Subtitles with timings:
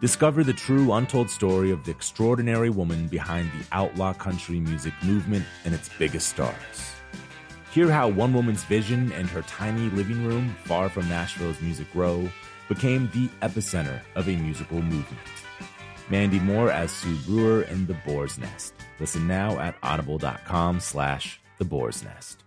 [0.00, 5.44] Discover the true untold story of the extraordinary woman behind the outlaw country music movement
[5.66, 6.94] and its biggest stars.
[7.72, 12.26] Hear how one woman's vision and her tiny living room, far from Nashville's Music Row,
[12.66, 15.20] became the epicenter of a musical movement.
[16.08, 18.72] Mandy Moore as Sue Brewer in The Boar's Nest.
[19.00, 22.42] Listen now at audible.com slash The Boar's Nest.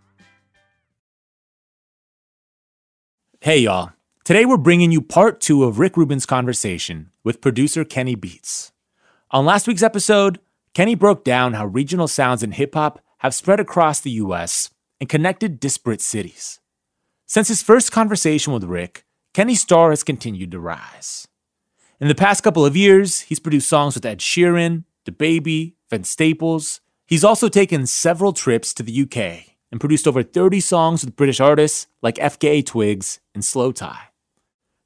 [3.41, 3.91] Hey, y'all.
[4.23, 8.71] Today we're bringing you part two of Rick Rubin's conversation with producer Kenny Beats.
[9.31, 10.39] On last week's episode,
[10.73, 14.69] Kenny broke down how regional sounds in hip hop have spread across the US
[14.99, 16.59] and connected disparate cities.
[17.25, 21.27] Since his first conversation with Rick, Kenny's star has continued to rise.
[21.99, 26.81] In the past couple of years, he's produced songs with Ed Sheeran, DaBaby, Vince Staples.
[27.07, 31.39] He's also taken several trips to the UK and produced over 30 songs with British
[31.39, 33.97] artists like FKA Twigs and Slowthai.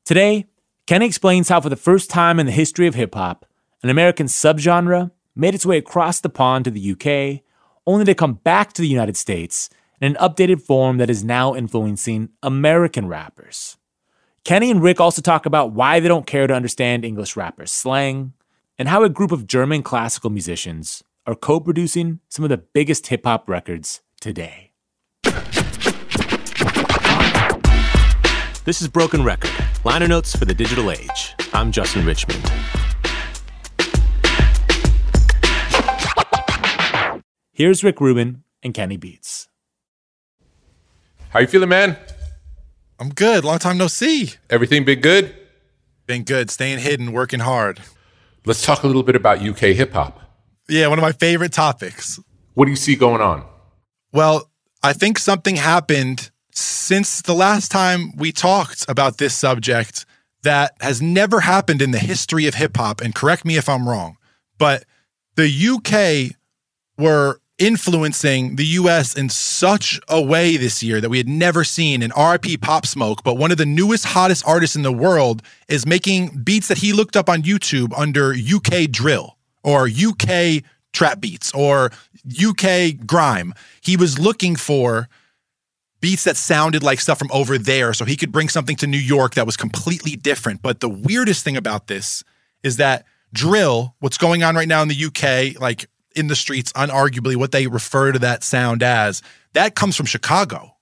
[0.05, 0.45] Today,
[0.87, 3.45] Kenny explains how, for the first time in the history of hip hop,
[3.83, 7.43] an American subgenre made its way across the pond to the UK,
[7.85, 11.53] only to come back to the United States in an updated form that is now
[11.53, 13.75] influencing American rappers.
[14.45, 18.31] Kenny and Rick also talk about why they don't care to understand English rappers' slang,
[18.79, 23.07] and how a group of German classical musicians are co producing some of the biggest
[23.07, 24.71] hip hop records today.
[28.63, 29.51] This is Broken Record,
[29.87, 31.33] liner notes for the digital age.
[31.53, 32.43] I'm Justin Richmond.
[37.53, 39.47] Here's Rick Rubin and Kenny Beats.
[41.29, 41.95] How you feeling, man?
[42.99, 43.45] I'm good.
[43.45, 44.33] Long time no see.
[44.49, 45.33] Everything been good?
[46.05, 46.51] Been good.
[46.51, 47.79] Staying hidden, working hard.
[48.45, 50.19] Let's talk a little bit about UK hip hop.
[50.67, 52.19] Yeah, one of my favorite topics.
[52.55, 53.45] What do you see going on?
[54.11, 54.51] Well,
[54.83, 60.05] I think something happened since the last time we talked about this subject
[60.43, 63.01] that has never happened in the history of hip hop.
[63.01, 64.17] And correct me if I'm wrong,
[64.57, 64.85] but
[65.35, 66.35] the UK
[66.97, 72.01] were influencing the US in such a way this year that we had never seen
[72.01, 73.23] in RIP Pop Smoke.
[73.23, 76.93] But one of the newest, hottest artists in the world is making beats that he
[76.93, 80.63] looked up on YouTube under UK drill or UK
[80.93, 81.91] trap beats or
[82.41, 83.53] UK grime.
[83.81, 85.09] He was looking for
[85.99, 88.97] beats that sounded like stuff from over there so he could bring something to New
[88.97, 90.61] York that was completely different.
[90.61, 92.23] But the weirdest thing about this
[92.63, 96.71] is that drill, what's going on right now in the UK, like in the streets,
[96.73, 99.21] unarguably what they refer to that sound as,
[99.53, 100.73] that comes from Chicago.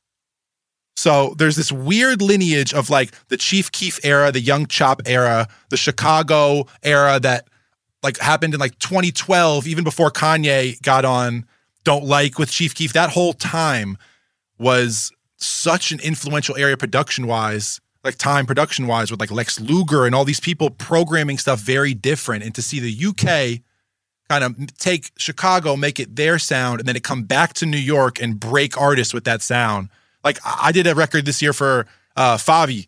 [0.98, 5.48] So there's this weird lineage of like the Chief Keef era, the Young Chop era,
[5.70, 7.48] the Chicago era that
[8.02, 11.46] like happened in like 2012, even before Kanye got on
[11.84, 12.94] Don't Like with Chief Keef.
[12.94, 13.98] That whole time
[14.57, 20.06] was such an influential area production wise, like time production wise, with like Lex Luger
[20.06, 22.44] and all these people programming stuff very different.
[22.44, 23.62] And to see the UK
[24.30, 27.78] kind of take Chicago, make it their sound, and then it come back to New
[27.78, 29.90] York and break artists with that sound.
[30.24, 31.86] Like I did a record this year for
[32.16, 32.88] uh, Fivio,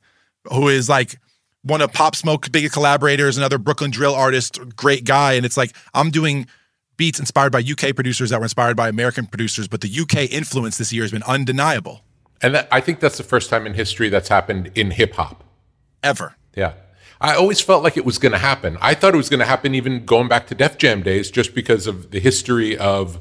[0.52, 1.20] who is like
[1.62, 5.34] one of Pop Smoke's biggest collaborators, another Brooklyn drill artist, great guy.
[5.34, 6.48] And it's like I'm doing
[6.98, 10.78] beats inspired by UK producers that were inspired by American producers, but the UK influence
[10.78, 12.04] this year has been undeniable.
[12.42, 15.44] And that, I think that's the first time in history that's happened in hip hop.
[16.04, 16.36] Ever.
[16.56, 16.74] Yeah.
[17.20, 18.78] I always felt like it was going to happen.
[18.80, 21.56] I thought it was going to happen even going back to Def Jam days, just
[21.56, 23.20] because of the history of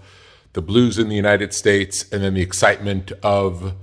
[0.53, 3.75] the blues in the United States and then the excitement of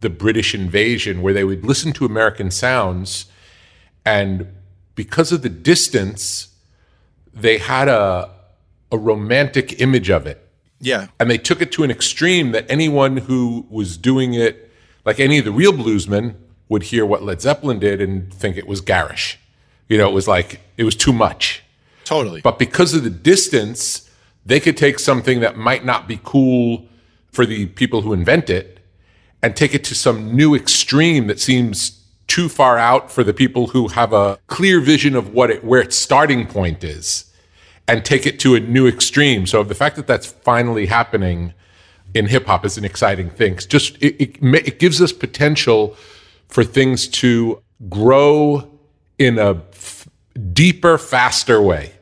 [0.00, 3.26] the British invasion, where they would listen to American sounds.
[4.04, 4.48] And
[4.96, 6.48] because of the distance,
[7.32, 8.30] they had a,
[8.94, 10.40] a romantic image of it.
[10.80, 11.08] Yeah.
[11.18, 14.70] And they took it to an extreme that anyone who was doing it,
[15.04, 16.36] like any of the real bluesmen,
[16.68, 19.38] would hear what Led Zeppelin did and think it was garish.
[19.88, 21.62] You know, it was like, it was too much.
[22.04, 22.40] Totally.
[22.40, 24.10] But because of the distance,
[24.46, 26.86] they could take something that might not be cool
[27.30, 28.78] for the people who invent it
[29.42, 33.68] and take it to some new extreme that seems too far out for the people
[33.68, 37.30] who have a clear vision of what it, where its starting point is
[37.86, 39.46] and take it to a new extreme.
[39.46, 41.52] So the fact that that's finally happening
[42.14, 43.54] in hip hop is an exciting thing.
[43.54, 45.96] It's just it, it, it gives us potential
[46.48, 48.70] for things to grow
[49.18, 50.08] in a f-
[50.52, 51.92] deeper, faster way.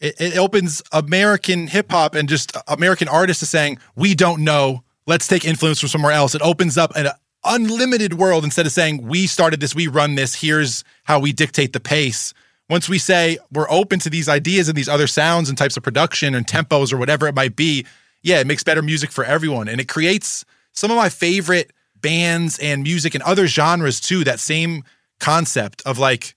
[0.00, 4.84] it, it opens American hip hop and just American artists to saying, we don't know.
[5.06, 6.34] Let's take influence from somewhere else.
[6.34, 7.08] It opens up an
[7.44, 11.72] unlimited world instead of saying, we started this, we run this, here's how we dictate
[11.72, 12.34] the pace.
[12.68, 15.82] Once we say we're open to these ideas and these other sounds and types of
[15.82, 17.86] production and tempos or whatever it might be,
[18.22, 19.68] yeah, it makes better music for everyone.
[19.68, 24.22] And it creates some of my favorite bands and music and other genres too.
[24.24, 24.84] That same
[25.18, 26.34] concept of like,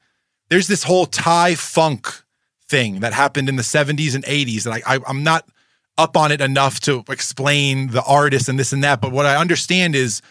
[0.50, 2.24] there's this whole Thai funk
[2.68, 4.66] thing that happened in the 70s and 80s.
[4.66, 5.48] And I, I, I'm not
[5.98, 9.02] up on it enough to explain the artist and this and that.
[9.02, 10.22] But what I understand is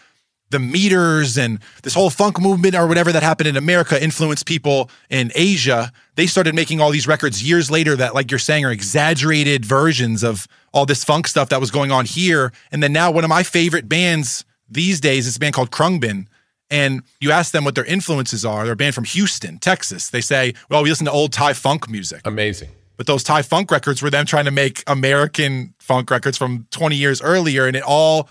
[0.51, 4.89] the meters and this whole funk movement or whatever that happened in America influenced people
[5.09, 5.91] in Asia.
[6.15, 10.23] They started making all these records years later that, like you're saying, are exaggerated versions
[10.23, 12.51] of all this funk stuff that was going on here.
[12.71, 16.27] And then now, one of my favorite bands these days is a band called Khruangbin.
[16.69, 18.63] And you ask them what their influences are.
[18.63, 20.09] They're a band from Houston, Texas.
[20.09, 22.21] They say, well, we listen to old Thai funk music.
[22.23, 22.69] Amazing.
[22.95, 26.95] But those Thai funk records were them trying to make American funk records from 20
[26.95, 27.67] years earlier.
[27.67, 28.29] And it all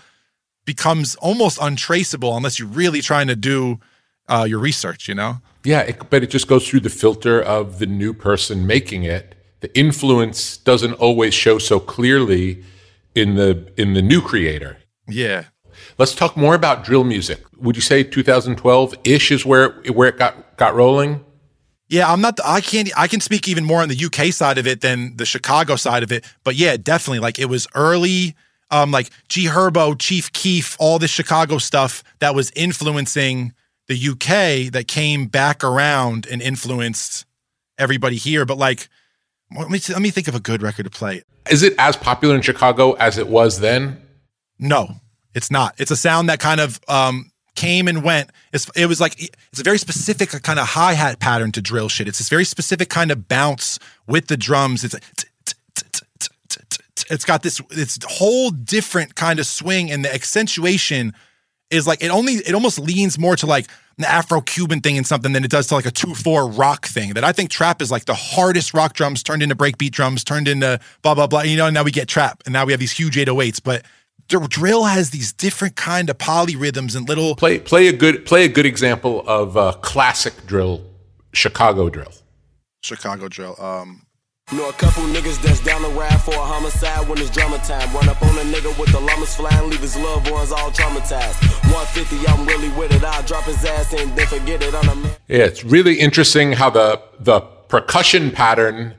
[0.65, 3.79] becomes almost untraceable unless you're really trying to do
[4.27, 5.41] uh, your research, you know?
[5.63, 9.35] Yeah, it, but it just goes through the filter of the new person making it.
[9.59, 12.63] The influence doesn't always show so clearly
[13.13, 14.77] in the in the new creator.
[15.07, 15.45] Yeah.
[15.97, 17.43] Let's talk more about drill music.
[17.57, 21.23] Would you say 2012 ish is where it, where it got got rolling?
[21.89, 22.39] Yeah, I'm not.
[22.43, 22.89] I can't.
[22.97, 26.03] I can speak even more on the UK side of it than the Chicago side
[26.03, 26.25] of it.
[26.43, 27.19] But yeah, definitely.
[27.19, 28.35] Like it was early.
[28.71, 33.53] Um, like G Herbo, Chief Keef, all this Chicago stuff that was influencing
[33.87, 37.25] the UK that came back around and influenced
[37.77, 38.45] everybody here.
[38.45, 38.87] But like,
[39.55, 41.23] let me let me think of a good record to play.
[41.49, 44.01] Is it as popular in Chicago as it was then?
[44.59, 44.95] No,
[45.33, 45.75] it's not.
[45.77, 48.29] It's a sound that kind of um, came and went.
[48.53, 51.89] It's, it was like it's a very specific kind of hi hat pattern to drill
[51.89, 52.07] shit.
[52.07, 54.83] It's this very specific kind of bounce with the drums.
[54.83, 54.99] It's a,
[57.11, 61.13] it's got this this whole different kind of swing, and the accentuation
[61.69, 63.67] is like it only it almost leans more to like
[63.97, 67.13] an Afro-Cuban thing and something than it does to like a two-four rock thing.
[67.13, 70.47] That I think trap is like the hardest rock drums turned into breakbeat drums, turned
[70.47, 71.41] into blah blah blah.
[71.41, 73.85] You know, and now we get trap, and now we have these huge 808s, but
[74.27, 78.47] drill has these different kind of polyrhythms and little play play a good play a
[78.47, 80.81] good example of uh, classic drill,
[81.33, 82.13] Chicago drill.
[82.81, 83.55] Chicago drill.
[83.59, 84.05] Um,
[84.53, 87.89] Know a couple niggas that's down the ride for a homicide when it's drama time.
[87.95, 91.41] Run up on a nigga with the llamas flying, leave his loved ones all traumatized.
[91.71, 93.01] 150, I'm really with it.
[93.01, 95.15] I'll drop his ass and then forget it on a man.
[95.29, 98.95] Yeah, it's really interesting how the the percussion pattern,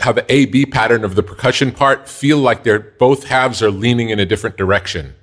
[0.00, 3.70] how the A B pattern of the percussion part feel like they're both halves are
[3.70, 5.14] leaning in a different direction.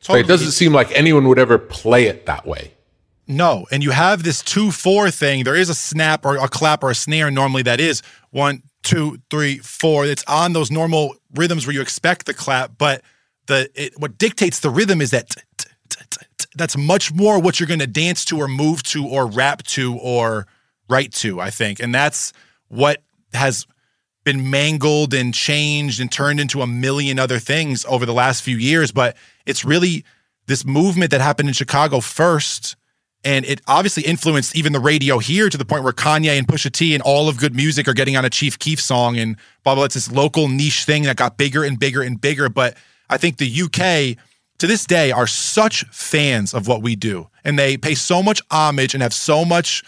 [0.00, 0.22] Totally.
[0.22, 2.74] But it doesn't seem like anyone would ever play it that way.
[3.28, 5.44] No, and you have this two four thing.
[5.44, 7.30] There is a snap or a clap or a snare.
[7.30, 10.04] Normally, that is one two, three, four.
[10.06, 13.02] It's on those normal rhythms where you expect the clap, but
[13.46, 15.34] the it, what dictates the rhythm is that
[16.54, 19.96] that's much more what you're going to dance to or move to or rap to
[19.98, 20.46] or
[20.88, 21.40] write to.
[21.40, 22.32] I think, and that's
[22.68, 23.66] what has
[24.24, 28.56] been mangled and changed and turned into a million other things over the last few
[28.56, 28.92] years.
[28.92, 29.16] But
[29.46, 30.04] it's really
[30.46, 32.76] this movement that happened in Chicago first
[33.28, 36.72] and it obviously influenced even the radio here to the point where Kanye and Pusha
[36.72, 39.74] T and all of good music are getting on a Chief Keef song and blah,
[39.74, 39.84] blah.
[39.84, 42.48] It's this local niche thing that got bigger and bigger and bigger.
[42.48, 42.74] But
[43.10, 44.16] I think the UK
[44.56, 47.28] to this day are such fans of what we do.
[47.44, 49.84] And they pay so much homage and have so much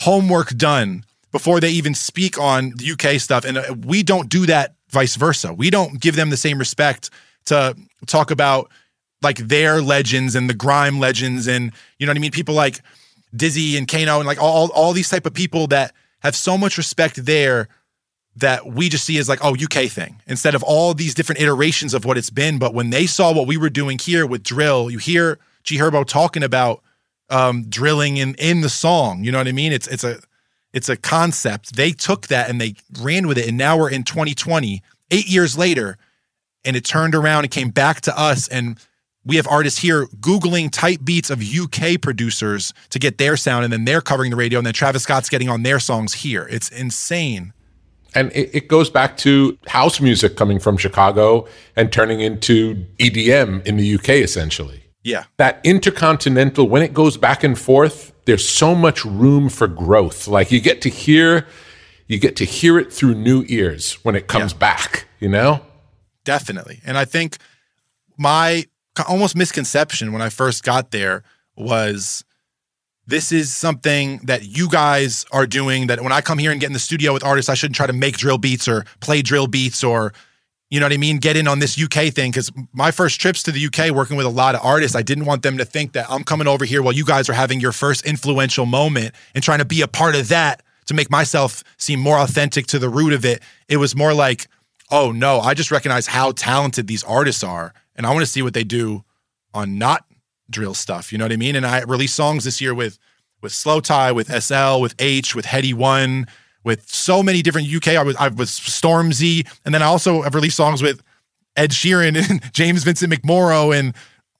[0.00, 3.44] homework done before they even speak on the UK stuff.
[3.44, 5.52] And uh, we don't do that vice versa.
[5.52, 7.10] We don't give them the same respect
[7.46, 7.76] to
[8.06, 8.70] talk about
[9.22, 12.32] like their legends and the grime legends and you know what I mean?
[12.32, 12.80] People like
[13.34, 16.76] Dizzee and Kano and like all all these type of people that have so much
[16.76, 17.68] respect there
[18.36, 21.92] that we just see as like, oh, UK thing instead of all these different iterations
[21.92, 22.58] of what it's been.
[22.58, 26.06] But when they saw what we were doing here with drill, you hear G Herbo
[26.06, 26.82] talking about
[27.30, 29.24] um, drilling in in the song.
[29.24, 29.72] You know what I mean?
[29.72, 30.20] It's it's a
[30.72, 31.76] it's a concept.
[31.76, 35.58] They took that and they ran with it, and now we're in 2020, eight years
[35.58, 35.98] later,
[36.64, 38.78] and it turned around and came back to us and
[39.24, 43.72] we have artists here googling type beats of UK producers to get their sound, and
[43.72, 46.46] then they're covering the radio, and then Travis Scott's getting on their songs here.
[46.50, 47.52] It's insane.
[48.14, 53.66] And it, it, goes back to house music coming from Chicago and turning into EDM
[53.66, 54.82] in the UK, essentially.
[55.02, 55.24] Yeah.
[55.38, 60.28] That intercontinental, when it goes back and forth, there's so much room for growth.
[60.28, 61.46] Like you get to hear,
[62.06, 64.58] you get to hear it through new ears when it comes yeah.
[64.58, 65.62] back, you know?
[66.24, 66.80] Definitely.
[66.84, 67.38] And I think
[68.18, 68.66] my
[69.06, 71.22] almost misconception when I first got there
[71.56, 72.24] was
[73.06, 76.68] this is something that you guys are doing that when I come here and get
[76.68, 79.48] in the studio with artists, I shouldn't try to make drill beats or play drill
[79.48, 80.12] beats or,
[80.70, 81.18] you know what I mean?
[81.18, 82.30] Get in on this UK thing.
[82.32, 85.24] Cause my first trips to the UK working with a lot of artists, I didn't
[85.24, 87.72] want them to think that I'm coming over here while you guys are having your
[87.72, 91.98] first influential moment and trying to be a part of that to make myself seem
[91.98, 93.42] more authentic to the root of it.
[93.68, 94.46] It was more like,
[94.90, 98.42] oh no, I just recognize how talented these artists are and I want to see
[98.42, 99.04] what they do
[99.54, 100.04] on not
[100.50, 101.12] drill stuff.
[101.12, 101.54] You know what I mean?
[101.54, 102.98] And I released songs this year with
[103.40, 106.26] with slowthai, with SL, with Aitch, with Headie One,
[106.64, 107.88] with so many different UK.
[107.88, 111.00] I was I was Stormzy, and then I also have released songs with
[111.56, 113.94] Ed Sheeran and James Vincent McMorrow and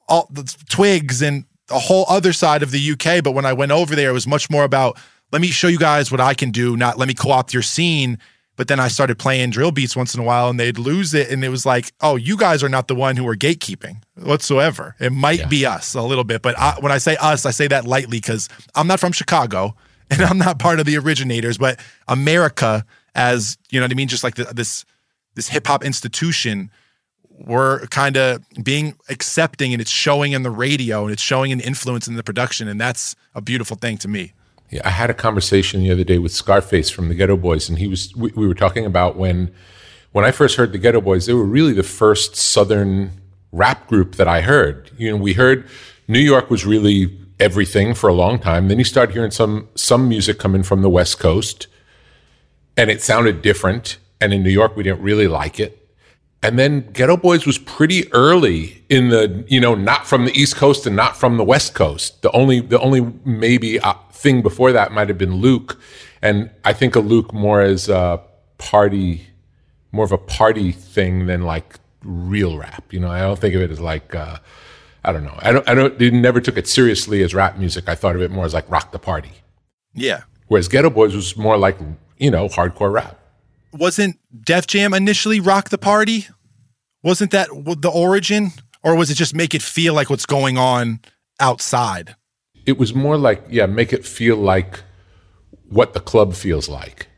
[0.09, 3.23] all the Twigs and a whole other side of the UK.
[3.23, 4.99] But when I went over there, it was much more about
[5.31, 8.19] let me show you guys what I can do, not let me co-opt your scene
[8.57, 11.31] but then I started playing drill beats once in a while and they'd lose it.
[11.31, 14.95] And it was like, oh, you guys are not the one who are gatekeeping whatsoever.
[15.01, 15.49] It might yeah.
[15.49, 16.43] be us a little bit.
[16.43, 19.75] But I, when I say us, I say that lightly because I'm not from Chicago
[20.11, 24.09] and I'm not part of the originators, but America, as you know what I mean?
[24.09, 24.85] Just like the, this,
[25.35, 26.71] this hip hop institution,
[27.31, 31.61] we're kind of being accepting and it's showing in the radio and it's showing an
[31.61, 32.69] influence in the production.
[32.69, 34.35] And that's a beautiful thing to me.
[34.73, 37.79] Yeah, I had a conversation the other day with Scarface from the Geto Boys, and
[37.79, 39.55] he was we, we were talking about when
[40.13, 43.13] when I first heard the Geto Boys, they were really the first Southern
[43.53, 44.91] rap group that I heard.
[44.97, 45.69] You know, we heard
[46.09, 48.69] New York was really everything for a long time.
[48.69, 51.67] Then you start hearing some some music coming from the West Coast,
[52.75, 53.99] and it sounded different.
[54.23, 55.82] And in New York, we didn't really like it.
[56.43, 60.57] And then Geto Boys was pretty early in the, you know, not from the East
[60.57, 62.21] Coast and not from the West Coast.
[62.23, 65.81] The only, the only maybe uh, thing before that might have been Luke,
[66.21, 68.21] and I think of Luke more as a
[68.59, 69.27] party,
[69.93, 72.93] more of a party thing than like real rap.
[72.93, 74.15] You know, I don't think of it as like.
[74.15, 74.39] Uh,
[75.05, 75.37] I don't know.
[75.41, 75.69] I don't.
[75.69, 75.99] I don't.
[75.99, 77.89] They never took it seriously as rap music.
[77.89, 79.33] I thought of it more as like rock the party.
[79.95, 80.23] Yeah.
[80.47, 81.77] Whereas Geto Boys was more like
[82.19, 83.19] you know hardcore rap.
[83.73, 86.27] Wasn't Def Jam initially rock the party?
[87.03, 88.51] Wasn't that the origin,
[88.83, 91.01] or was it just make it feel like what's going on
[91.41, 92.15] outside?
[92.67, 94.83] it was more like, yeah, make it feel like
[95.69, 97.09] what the club feels like.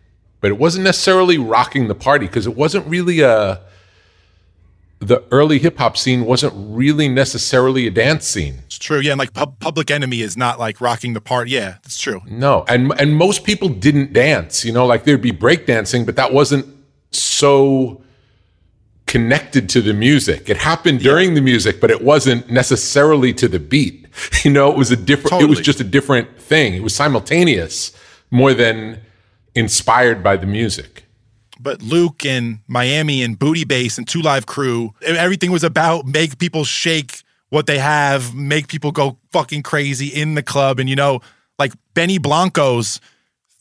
[0.40, 3.61] But it wasn't necessarily rocking the party because it wasn't really a
[5.00, 8.60] the early hip hop scene wasn't really necessarily a dance scene.
[8.66, 9.12] It's true, yeah.
[9.12, 11.52] And like Pub- Public Enemy is not like rocking the party.
[11.52, 12.22] Yeah, that's true.
[12.26, 14.64] No, and and most people didn't dance.
[14.64, 16.66] You know, like there'd be breakdancing, but that wasn't
[17.10, 18.02] so
[19.06, 20.48] connected to the music.
[20.48, 21.34] It happened during yeah.
[21.36, 24.00] the music, but it wasn't necessarily to the beat.
[24.44, 25.46] You know, it was a different, totally.
[25.46, 26.74] it was just a different thing.
[26.74, 27.92] It was simultaneous
[28.30, 29.00] more than
[29.54, 31.03] inspired by the music.
[31.64, 36.38] But Luke and Miami and Booty Bass and Two Live Crew, everything was about make
[36.38, 40.78] people shake what they have, make people go fucking crazy in the club.
[40.78, 41.21] And, you know,
[41.59, 43.00] like Benny Blanco's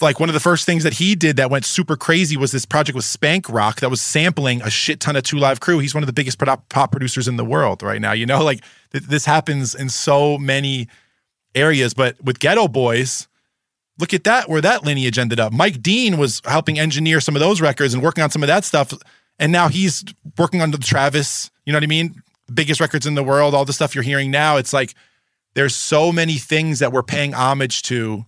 [0.02, 2.66] like one of the first things that he did that went super crazy was this
[2.66, 5.80] project with Spank Rock that was sampling a shit ton of Two Live Crew.
[5.80, 8.12] He's one of the biggest pop producers in the world right now.
[8.12, 10.88] You know, like th- this happens in so many
[11.56, 11.94] areas.
[11.94, 13.28] But with Geto Boys,
[14.00, 15.54] look at that where that lineage ended up.
[15.54, 18.66] Mike Dean was helping engineer some of those records and working on some of that
[18.66, 18.94] stuff,
[19.40, 20.04] and now he's
[20.38, 21.52] working on the Travis.
[21.66, 22.22] You know what I mean?
[22.54, 23.54] Biggest records in the world.
[23.54, 24.58] All the stuff you're hearing now.
[24.58, 24.94] It's like
[25.54, 28.26] there's so many things that we're paying homage to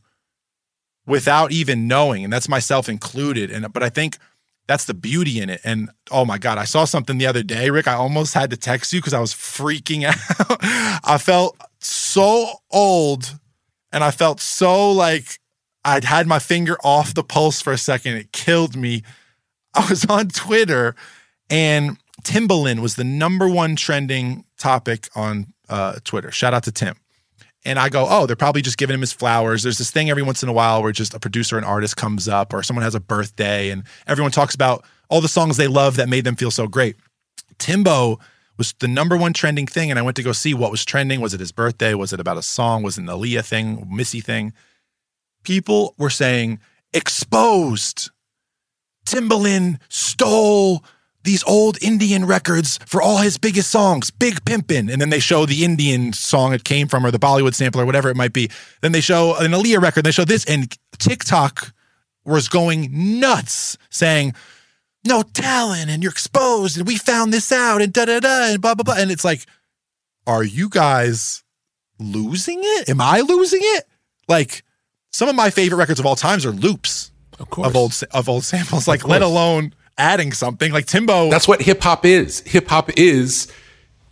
[1.06, 4.18] without even knowing and that's myself included and but i think
[4.68, 7.70] that's the beauty in it and oh my god i saw something the other day
[7.70, 10.58] rick i almost had to text you because i was freaking out
[11.04, 13.38] i felt so old
[13.92, 15.40] and i felt so like
[15.86, 19.04] i'd had my finger off the pulse for a second it killed me
[19.74, 20.96] i was on twitter
[21.50, 26.32] and timbaland was the number one trending topic on uh, Twitter.
[26.32, 26.96] Shout out to Tim.
[27.64, 29.64] And I go, oh, they're probably just giving him his flowers.
[29.64, 32.28] There's this thing every once in a while where just a producer and artist comes
[32.28, 35.96] up or someone has a birthday and everyone talks about all the songs they love
[35.96, 36.96] that made them feel so great.
[37.58, 38.20] Timbo
[38.58, 39.90] was the number one trending thing.
[39.90, 41.22] And I went to go see what was trending.
[41.22, 41.96] Was it his birthday?
[41.96, 42.84] Was it about a song?
[42.84, 44.54] Was it an Aaliyah thing, Missy thing?
[45.46, 46.60] People were saying,
[46.94, 48.10] exposed.
[49.06, 50.84] Timbaland stole
[51.24, 54.92] these old Indian records for all his biggest songs, Big Pimpin'.
[54.92, 57.86] And then they show the Indian song it came from or the Bollywood sample or
[57.86, 58.50] whatever it might be.
[58.82, 60.00] Then they show an Aaliyah record.
[60.00, 60.46] And They show this.
[60.46, 61.74] And TikTok
[62.26, 64.34] was going nuts saying,
[65.06, 68.62] no talent and you're exposed and we found this out and da da da and
[68.62, 68.96] blah blah blah.
[68.98, 69.46] And it's like,
[70.28, 71.44] are you guys
[72.00, 72.90] losing it?
[72.90, 73.86] Am I losing it?
[74.28, 74.64] Like
[75.16, 78.44] some of my favorite records of all times are loops Of of old of old
[78.44, 78.86] samples.
[78.86, 81.30] Like let alone adding something like Timbo.
[81.30, 82.42] That's what hip hop is.
[82.42, 83.48] Hip hop is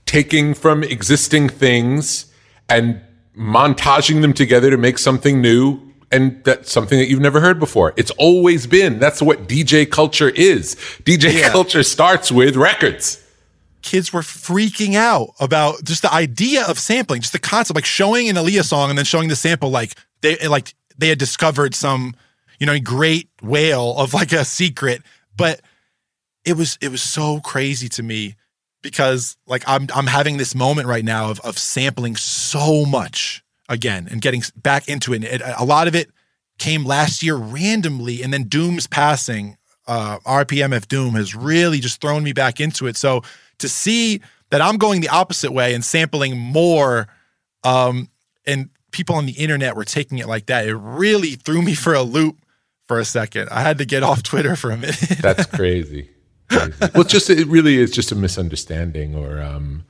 [0.06, 2.32] taking from existing things
[2.70, 3.02] and
[3.38, 5.80] montaging them together to make something new
[6.10, 7.94] and that's something that you've never heard before.
[7.98, 9.00] It's always been.
[9.00, 10.76] That's what DJ culture is.
[11.04, 11.50] DJ Yeah.
[11.50, 13.20] culture starts with records.
[13.82, 18.30] kids were freaking out about just the idea of sampling, just the concept, like showing
[18.30, 19.92] an Aaliyah song and then showing the sample, like
[20.22, 22.16] they like they had discovered some,
[22.60, 25.02] you know, great whale of like a secret.
[25.36, 25.62] But
[26.46, 28.36] it was it was so crazy to me
[28.82, 34.08] because like I'm I'm having this moment right now of of sampling so much again
[34.12, 35.24] and getting back into it.
[35.24, 36.12] It a lot of it
[36.60, 39.58] came last year randomly, and then Doom's passing,
[39.88, 42.96] uh, RIP MF Doom has really just thrown me back into it.
[42.96, 43.24] So
[43.60, 44.22] to see
[44.52, 47.08] that I'm going the opposite way and sampling more,
[47.64, 48.10] um,
[48.46, 51.94] and people on the internet were taking it like that, it really threw me for
[51.94, 52.38] a loop
[52.88, 53.50] for a second.
[53.50, 55.00] I had to get off Twitter for a minute.
[55.22, 56.10] That's crazy.
[56.50, 56.74] crazy.
[56.96, 59.84] Well, just it really is just a misunderstanding or um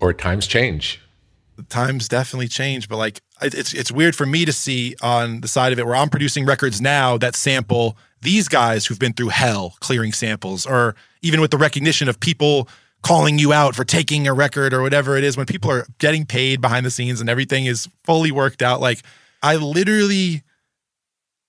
[0.00, 1.00] or times change.
[1.68, 5.72] times definitely change, but like it's it's weird for me to see on the side
[5.72, 9.74] of it where I'm producing records now that sample these guys who've been through hell
[9.80, 12.68] clearing samples, or even with the recognition of people
[13.02, 16.26] calling you out for taking a record or whatever it is, when people are getting
[16.26, 18.80] paid behind the scenes and everything is fully worked out.
[18.80, 19.02] Like
[19.42, 20.42] I literally,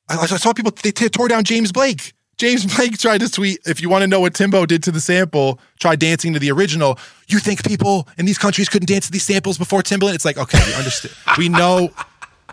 [0.10, 2.14] I, I saw people they t- tore down James Blake.
[2.38, 5.02] James Blake tried to tweet, if you want to know what Timbo did to the
[5.02, 6.98] sample, try dancing to the original.
[7.28, 10.16] You think people in these countries couldn't dance to these samples before Timbaland?
[10.16, 11.14] It's like, okay, we understand.
[11.38, 11.92] we know,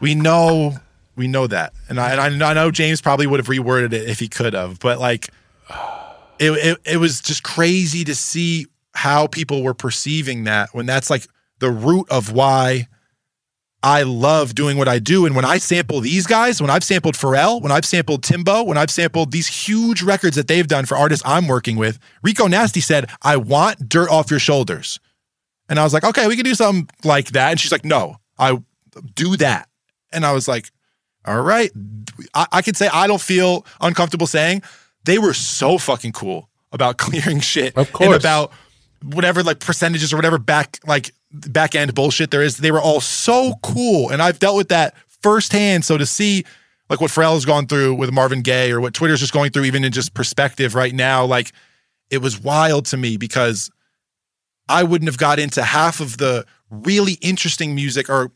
[0.00, 0.74] we know,
[1.16, 1.72] we know that.
[1.88, 4.78] And I, and I, know- James probably would have reworded it if he could have,
[4.80, 5.30] but like,
[6.38, 8.66] it, it, it was just crazy to see
[8.98, 11.26] how people were perceiving that when that's like
[11.61, 12.88] the root of why
[13.82, 15.24] I love doing what I do.
[15.24, 18.76] And when I sample these guys, when I've sampled Pharrell, when I've sampled Timbo, when
[18.76, 22.80] I've sampled these huge records that they've done for artists I'm working with, Rico Nasty
[22.80, 24.98] said, I want dirt off your shoulders.
[25.68, 27.50] And I was like, okay, we can do something like that.
[27.52, 28.61] And she's like, no, I
[29.14, 29.68] do that.
[30.12, 30.72] And I was like,
[31.24, 31.70] all right.
[32.34, 34.62] I, I could say I don't feel uncomfortable saying
[35.04, 38.16] they were so fucking cool about clearing shit Of and course.
[38.24, 38.50] about
[39.02, 42.56] whatever like percentages or whatever back like back end bullshit there is.
[42.56, 45.84] They were all so cool, and I've dealt with that firsthand.
[45.84, 46.44] So to see
[46.90, 49.64] like what Pharrell has gone through with Marvin Gaye or what Twitter's just going through,
[49.64, 51.52] even in just perspective right now, like
[52.11, 53.70] it was wild to me because
[54.68, 58.30] I wouldn't have got into half of the really interesting music or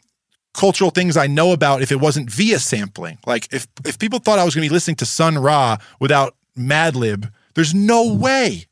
[0.54, 3.18] cultural things I know about if it wasn't via sampling.
[3.26, 6.36] Like if if people thought I was going to be listening to Sun Ra without
[6.56, 8.66] Madlib, there's no way.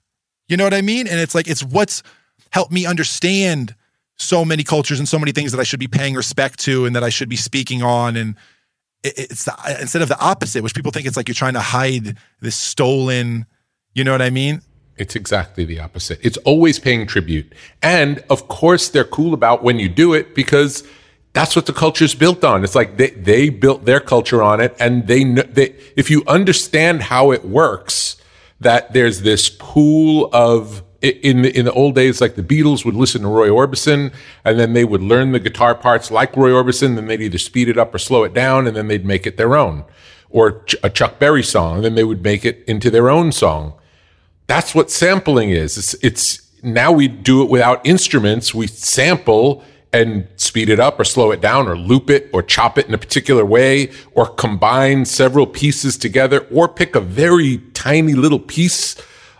[0.50, 1.06] You know what I mean?
[1.06, 2.02] And it's like it's what's
[2.50, 3.74] helped me understand
[4.16, 6.94] so many cultures and so many things that I should be paying respect to and
[6.96, 8.34] that I should be speaking on and
[9.02, 11.60] it- it's the, instead of the opposite, which people think it's like you're trying to
[11.60, 13.46] hide this stolen,
[13.94, 14.60] you know what I mean?
[14.98, 16.18] It's exactly the opposite.
[16.22, 17.54] It's always paying tribute.
[17.80, 20.84] And of course, they're cool about when you do it because
[21.32, 22.64] that's what the culture's built on.
[22.64, 24.76] It's like they, they built their culture on it.
[24.80, 28.16] And they, they, if you understand how it works,
[28.60, 32.94] that there's this pool of, in the, in the old days, like the Beatles would
[32.94, 34.12] listen to Roy Orbison
[34.44, 36.94] and then they would learn the guitar parts like Roy Orbison.
[36.96, 39.36] Then they'd either speed it up or slow it down and then they'd make it
[39.36, 39.84] their own.
[40.28, 43.74] Or a Chuck Berry song, and then they would make it into their own song
[44.50, 45.78] that's what sampling is.
[45.78, 48.52] It's, it's now we do it without instruments.
[48.52, 52.78] We sample and speed it up or slow it down or loop it or chop
[52.78, 58.14] it in a particular way or combine several pieces together or pick a very tiny
[58.14, 58.96] little piece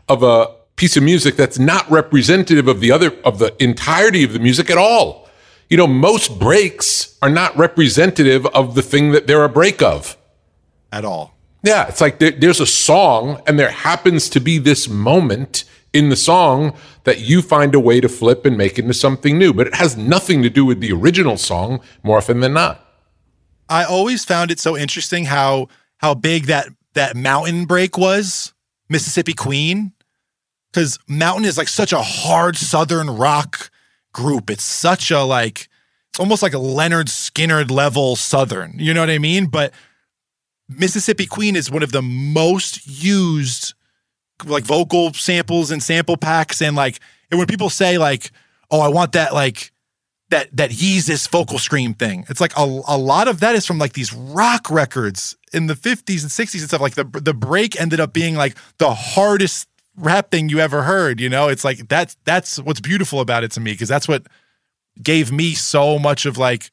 [0.08, 4.32] of a piece of music that's not representative of the other, of the entirety of
[4.32, 5.28] the music at all.
[5.68, 10.16] You know, most breaks are not representative of the thing that they're a break of.
[10.90, 11.36] At all.
[11.62, 16.08] Yeah, it's like there, there's a song, and there happens to be this moment in
[16.08, 16.74] the song
[17.04, 19.52] that you find a way to flip and make into something new.
[19.52, 22.86] But it has nothing to do with the original song more often than not.
[23.68, 28.52] I always found it so interesting how how big that that mountain break was,
[28.88, 29.92] Mississippi Queen.
[30.72, 33.70] Because Mountain is like such a hard southern rock
[34.12, 34.50] group.
[34.50, 35.68] It's such a like
[36.10, 38.74] it's almost like a Lynyrd Skynyrd level southern.
[38.76, 39.46] You know what I mean?
[39.46, 39.72] But
[40.68, 43.74] Mississippi Queen is one of the most used
[44.44, 46.98] like vocal samples and sample packs and like
[47.30, 48.30] and when people say like
[48.70, 49.72] oh I want that like
[50.30, 53.78] that that Yeezus vocal scream thing it's like a, a lot of that is from
[53.78, 57.80] like these rock records in the 50s and 60s and stuff like the the break
[57.80, 61.88] ended up being like the hardest rap thing you ever heard you know it's like
[61.88, 64.26] that's that's what's beautiful about it to me because that's what
[65.02, 66.70] gave me so much of like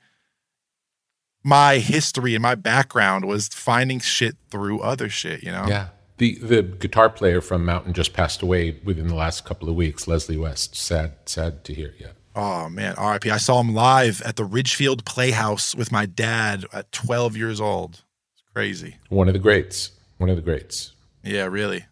[1.43, 5.88] my history and my background was finding shit through other shit you know Yeah.
[6.17, 10.08] The the guitar player from Mountain just passed away within the last couple of weeks,
[10.08, 10.75] Leslie West.
[10.75, 11.93] Sad sad to hear.
[11.99, 12.12] Yeah.
[12.36, 13.27] Oh man, RIP.
[13.27, 18.03] I saw him live at the Ridgefield Playhouse with my dad at 12 years old.
[18.34, 18.97] It's crazy.
[19.10, 19.91] One of the greats.
[20.17, 20.93] One of the greats.
[21.23, 21.86] Yeah, really.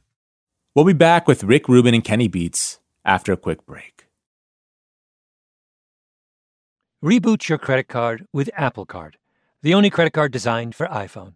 [0.75, 4.07] We'll be back with Rick Rubin and Kenny Beats after a quick break.
[7.03, 9.17] Reboot your credit card with Apple Card,
[9.61, 11.35] the only credit card designed for iPhone.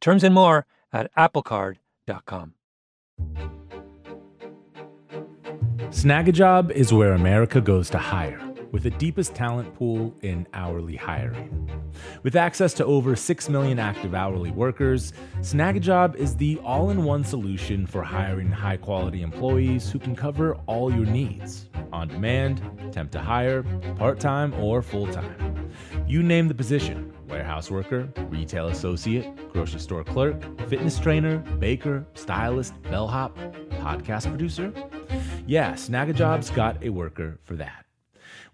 [0.00, 2.54] Terms and more at applecard.com.
[5.90, 8.40] Snagajob is where America goes to hire,
[8.72, 11.70] with the deepest talent pool in hourly hiring.
[12.22, 17.24] With access to over 6 million active hourly workers, Snagajob is the all in one
[17.24, 22.60] solution for hiring high quality employees who can cover all your needs on demand,
[22.92, 23.62] temp to hire,
[23.96, 25.70] part time, or full time.
[26.06, 32.74] You name the position warehouse worker, retail associate, grocery store clerk, fitness trainer, baker, stylist,
[32.82, 33.36] bellhop,
[33.70, 34.72] podcast producer.
[35.46, 37.85] Yeah, Snagajob's got a worker for that.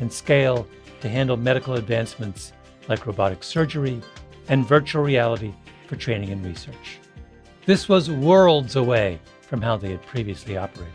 [0.00, 0.66] and scale
[1.00, 2.52] to handle medical advancements
[2.88, 4.00] like robotic surgery
[4.48, 5.52] and virtual reality
[5.86, 6.98] for training and research.
[7.66, 10.92] This was worlds away from how they had previously operated.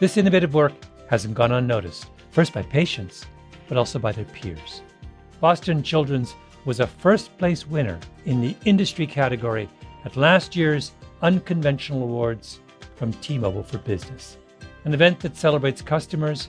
[0.00, 0.72] This innovative work
[1.08, 3.24] hasn't gone unnoticed, first by patients,
[3.68, 4.82] but also by their peers.
[5.40, 9.68] Boston Children's was a first place winner in the industry category
[10.04, 12.60] at last year's Unconventional Awards
[12.96, 14.36] from T Mobile for Business,
[14.84, 16.48] an event that celebrates customers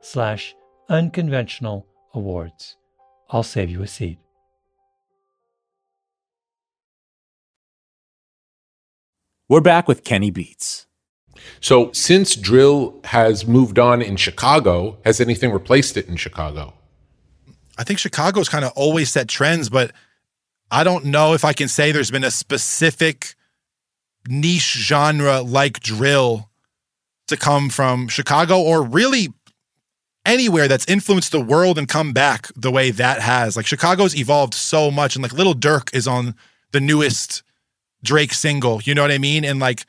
[0.00, 0.54] slash
[0.88, 2.76] unconventional awards.
[3.30, 4.18] I'll save you a seat.
[9.48, 10.86] We're back with Kenny Beats.
[11.60, 16.74] So, since drill has moved on in Chicago, has anything replaced it in Chicago?
[17.78, 19.92] I think Chicago's kind of always set trends, but
[20.70, 23.36] I don't know if I can say there's been a specific
[24.28, 26.50] niche genre like drill
[27.28, 29.28] to come from Chicago or really
[30.28, 33.56] anywhere that's influenced the world and come back the way that has.
[33.56, 36.34] Like Chicago's evolved so much and like Lil Durk is on
[36.72, 37.42] the newest
[38.04, 39.44] Drake single, you know what I mean?
[39.44, 39.84] And like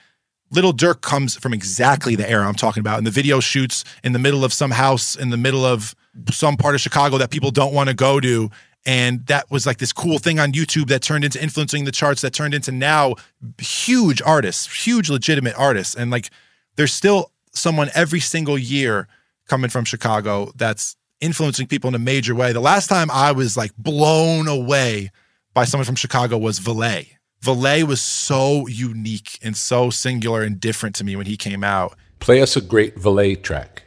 [0.50, 2.98] Lil Durk comes from exactly the era I'm talking about.
[2.98, 5.94] And the video shoots in the middle of some house in the middle of
[6.32, 8.50] some part of Chicago that people don't want to go to.
[8.86, 12.22] And that was like this cool thing on YouTube that turned into influencing the charts,
[12.22, 13.16] that turned into now
[13.60, 15.96] huge artists, huge legitimate artists.
[15.96, 16.30] And like
[16.78, 19.08] there's still someone every single year
[19.50, 22.54] coming from Chicago that's influencing people in a major way.
[22.54, 25.12] The last time I was like blown away
[25.54, 27.10] by someone from Chicago was Valee.
[27.44, 31.96] Valee was so unique and so singular and different to me when he came out.
[32.20, 33.84] Play us a great Valee track.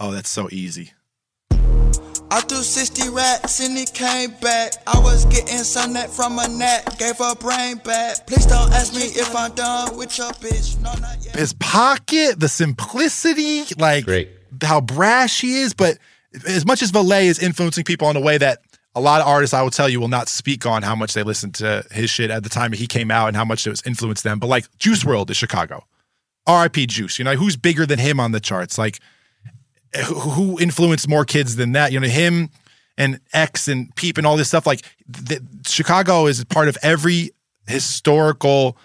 [0.00, 0.92] Oh, that's so easy.
[2.30, 4.74] I threw 60 rats and it came back.
[4.86, 8.26] I was getting some net from a net, gave her brain back.
[8.26, 10.78] Please don't ask me if I'm done with your bitch.
[10.82, 11.34] No, not yet.
[11.36, 14.37] His pocket, the simplicity, like Great.
[14.62, 15.98] How brash he is, but
[16.46, 18.60] as much as Valee is influencing people in a way that
[18.94, 21.22] a lot of artists I will tell you will not speak on how much they
[21.22, 23.82] listened to his shit at the time he came out and how much it was
[23.86, 24.38] influenced them.
[24.38, 25.84] But like Juice WRLD is Chicago.
[26.46, 26.86] R.I.P.
[26.86, 27.18] Juice.
[27.18, 28.78] You know, who's bigger than him on the charts?
[28.78, 28.98] Like
[29.96, 31.92] who influenced more kids than that?
[31.92, 32.50] You know, him
[32.96, 34.66] and X and Peep and all this stuff.
[34.66, 37.30] Like the, Chicago is part of every
[37.66, 38.76] historical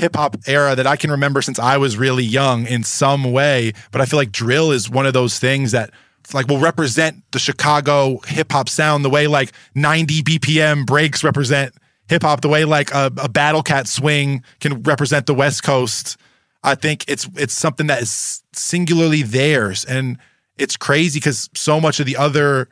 [0.00, 3.72] hip hop era that I can remember since I was really young in some way.
[3.92, 5.90] But I feel like drill is one of those things that
[6.32, 11.74] like will represent the Chicago hip hop sound the way like 90 BPM breaks represent
[12.08, 16.16] hip hop, the way like a, a Battlecat swing can represent the West Coast.
[16.62, 19.84] I think it's it's something that is singularly theirs.
[19.84, 20.18] And
[20.56, 22.68] it's crazy because so much of the other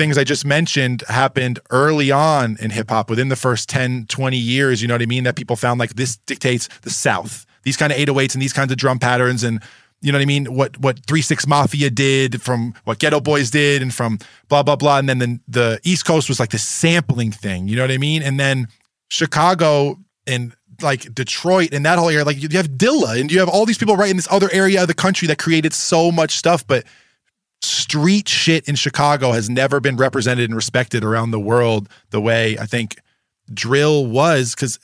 [0.00, 4.34] things I just mentioned happened early on in hip hop within the first 10, 20
[4.34, 4.80] years.
[4.80, 5.24] You know what I mean?
[5.24, 8.72] That people found like this dictates the South, these kind of 808s and these kinds
[8.72, 9.44] of drum patterns.
[9.44, 9.62] And
[10.00, 10.54] you know what I mean?
[10.54, 14.76] What what Three Six Mafia did, from what Geto Boys did, and from blah blah
[14.76, 15.00] blah.
[15.00, 17.68] And then the, the East Coast was like the sampling thing.
[17.68, 18.22] You know what I mean?
[18.22, 18.68] And then
[19.10, 23.50] Chicago and like Detroit and that whole area, like you have Dilla and you have
[23.50, 26.38] all these people right in this other area of the country that created so much
[26.38, 26.86] stuff, but
[27.62, 32.56] street shit in Chicago has never been represented and respected around the world the way
[32.58, 32.98] I think
[33.52, 34.54] drill was.
[34.54, 34.78] Because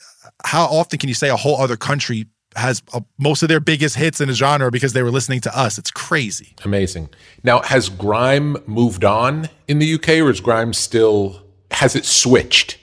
[0.45, 3.95] how often can you say a whole other country has a, most of their biggest
[3.95, 5.77] hits in a genre because they were listening to us?
[5.77, 6.55] It's crazy.
[6.63, 7.09] Amazing.
[7.43, 12.77] Now, has grime moved on in the UK or is grime still, has it switched?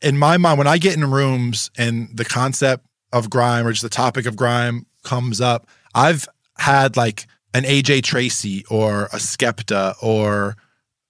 [0.00, 3.82] in my mind, when I get in rooms and the concept of grime or just
[3.82, 9.94] the topic of grime comes up, I've had like an AJ Tracey or a Skepta
[10.02, 10.56] or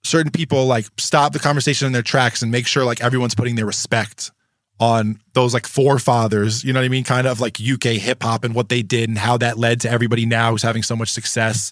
[0.05, 3.55] certain people like stop the conversation in their tracks and make sure like everyone's putting
[3.55, 4.33] their respect
[4.81, 7.05] on those like forefathers, you know what I mean?
[7.05, 9.91] Kind of like UK hip hop and what they did and how that led to
[9.91, 11.71] everybody now who's having so much success.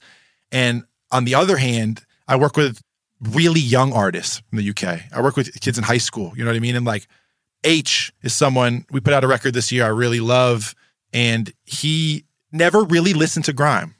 [0.52, 2.80] And on the other hand, I work with
[3.20, 5.00] really young artists in the UK.
[5.12, 6.76] I work with kids in high school, you know what I mean?
[6.76, 7.08] And like
[7.64, 10.74] Aitch is someone we put out a record this year I really love
[11.12, 13.96] and he never really listened to grime.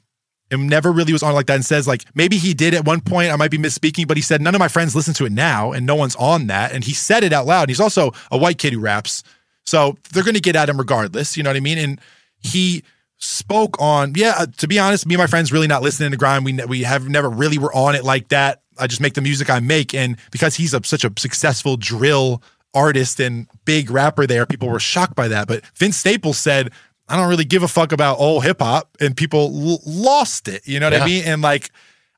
[0.51, 2.99] And never really was on like that and says like maybe he did at one
[3.01, 5.31] point I might be misspeaking but he said none of my friends listen to it
[5.31, 7.69] now and no one's on that and he said it out loud.
[7.69, 9.23] He's also a white kid who raps.
[9.65, 11.77] So they're going to get at him regardless, you know what I mean?
[11.77, 12.01] And
[12.37, 12.83] he
[13.17, 16.17] spoke on yeah, uh, to be honest, me and my friends really not listening to
[16.17, 16.43] grime.
[16.43, 18.61] We we have never really were on it like that.
[18.77, 22.41] I just make the music I make and because he's a, such a successful drill
[22.73, 25.47] artist and big rapper there, people were shocked by that.
[25.47, 26.71] But Vince Staples said,
[27.11, 28.89] I don't really give a fuck about old hip hop.
[28.99, 30.67] And people l- lost it.
[30.67, 31.03] You know what Yeah.
[31.03, 31.23] I mean?
[31.25, 31.69] And like,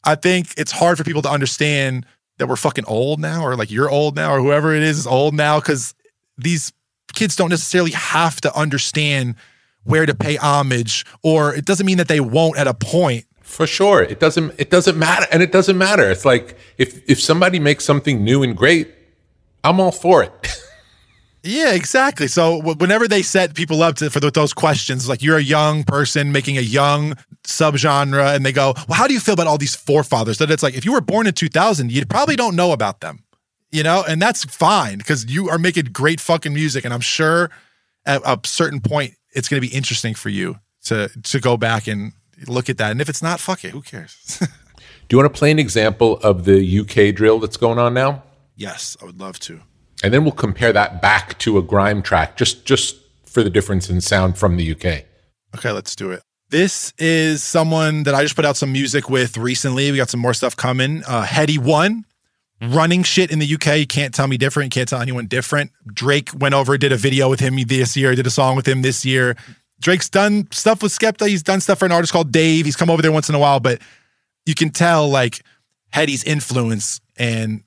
[0.04, 2.06] I think it's hard for people to understand
[2.38, 5.08] that we're fucking old now, or like you're old now, or whoever it is is
[5.08, 5.94] old now, because
[6.38, 6.74] these
[7.14, 9.36] kids don't necessarily have to understand
[9.84, 13.26] where to pay homage, or it doesn't mean that they won't at a point.
[13.42, 14.02] For sure.
[14.02, 16.10] It doesn't it doesn't matter and it doesn't matter.
[16.10, 18.92] It's like if if somebody makes something new and great,
[19.64, 20.32] I'm all for it.
[21.44, 22.28] Yeah, exactly.
[22.28, 25.44] So w- whenever they set people up to, for th- those questions, like you're a
[25.44, 29.48] young person making a young subgenre, and they go, "Well, how do you feel about
[29.48, 32.56] all these forefathers?" That it's like if you were born in 2000, you probably don't
[32.56, 33.26] know about them,
[33.72, 37.50] you know, and that's fine because you are making great fucking music, and I'm sure
[38.06, 41.88] at a certain point it's going to be interesting for you to to go back
[41.88, 42.14] and
[42.48, 42.92] look at that.
[42.92, 44.40] And if it's not, fuck it, who cares?
[45.10, 48.24] Do you want to play an example of the UK drill that's going on now?
[48.56, 49.60] Yes, I would love to.
[50.02, 53.90] And then we'll compare that back to a grime track, just just for the difference
[53.90, 55.06] in sound from the UK.
[55.56, 56.22] Okay, let's do it.
[56.50, 59.92] This is someone that I just put out some music with recently.
[59.92, 61.04] We got some more stuff coming.
[61.08, 62.06] Uh, Headie One,
[62.62, 63.78] running shit in the UK.
[63.78, 64.74] You can't tell me different.
[64.74, 65.72] You can't tell anyone different.
[65.88, 68.84] Drake went over, did a video with him this year, did a song with him
[68.84, 69.36] this year.
[69.80, 71.28] Drake's done stuff with Skepta.
[71.28, 72.66] He's done stuff for an artist called Dave.
[72.66, 73.82] He's come over there once in a while, but
[74.46, 75.42] you can tell like
[75.94, 77.64] Headie's influence and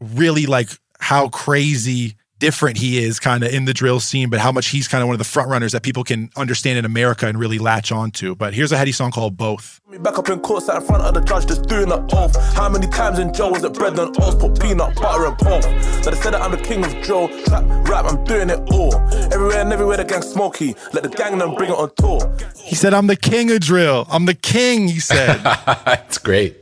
[0.00, 4.50] really like how crazy different he is kind of in the drill scene, but how
[4.50, 7.26] much he's kind of one of the front runners that people can understand in America
[7.26, 8.34] and really latch onto.
[8.34, 9.80] But here's a Headie song called Both.
[9.88, 12.34] Me back up in court, sat in front of the judge, just doing an oath.
[12.54, 15.62] How many times in jail was it bread and oats, put peanut butter and pork?
[16.02, 18.94] So they said that I'm the king of drill, trap, rap, I'm doing it all.
[19.32, 22.36] Everywhere and everywhere the gang smoky, let the gang them bring it on tour.
[22.56, 24.06] He said, I'm the king of drill.
[24.10, 25.42] I'm the king, he said.
[25.42, 26.56] That's great.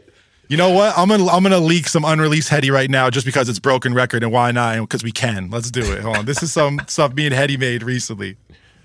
[0.49, 0.97] You know what?
[0.97, 4.23] I'm gonna I'm gonna leak some unreleased Headie right now just because it's broken record
[4.23, 4.81] and why not?
[4.81, 5.51] Because we can.
[5.51, 6.01] Let's do it.
[6.01, 6.25] Hold on.
[6.25, 8.39] This is some stuff me and Headie made recently.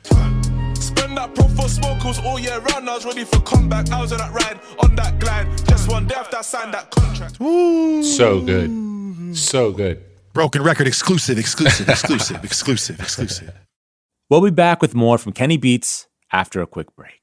[0.03, 2.89] Spend that pro for smokers all year round.
[2.89, 3.89] I was ready for comeback.
[3.91, 5.47] I was on that ride, on that glide.
[5.65, 7.37] Just one day after I signed that contract.
[7.37, 9.37] So good.
[9.37, 10.03] So good.
[10.33, 13.53] Broken record exclusive, exclusive, exclusive, exclusive, exclusive.
[14.29, 17.22] We'll be back with more from Kenny Beats after a quick break.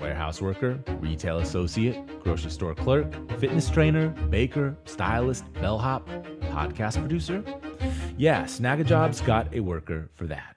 [0.00, 6.08] warehouse worker, retail associate, grocery store clerk, fitness trainer, baker, stylist, bellhop,
[6.52, 7.44] podcast producer.
[8.16, 10.56] Yeah, Snagajob's got a worker for that.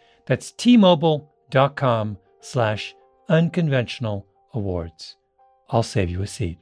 [0.31, 2.95] that's tmobile.com slash
[3.27, 5.17] unconventional awards.
[5.69, 6.57] I'll save you a seat.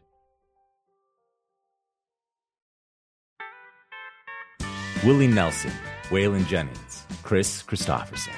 [5.03, 5.71] Willie Nelson,
[6.05, 8.33] Waylon Jennings, Kris Kristofferson.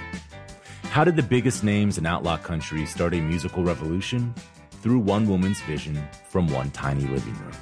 [0.84, 4.36] How did the biggest names in outlaw country start a musical revolution?
[4.82, 7.56] Through one woman's vision from one tiny living room.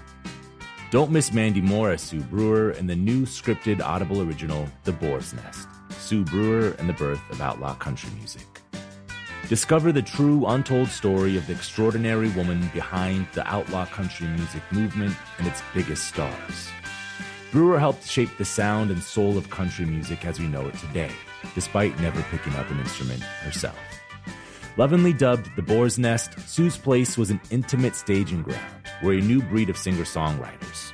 [0.90, 5.36] Don't miss Mandy Moore as Sue Brewer in the new scripted Audible original, The Boar's
[5.36, 5.69] Nest.
[6.00, 8.62] Sue Brewer and the birth of outlaw country music.
[9.48, 15.16] Discover the true untold story of the extraordinary woman behind the outlaw country music movement
[15.38, 16.70] and its biggest stars.
[17.52, 21.12] Brewer helped shape the sound and soul of country music as we know it today,
[21.56, 23.78] despite never picking up an instrument herself.
[24.78, 28.62] Lovingly dubbed the Boar's Nest, Sue's Place was an intimate staging ground
[29.02, 30.94] where a new breed of singer songwriters,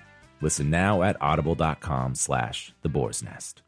[0.41, 3.61] Listen now at audible.com slash the Boar's Nest.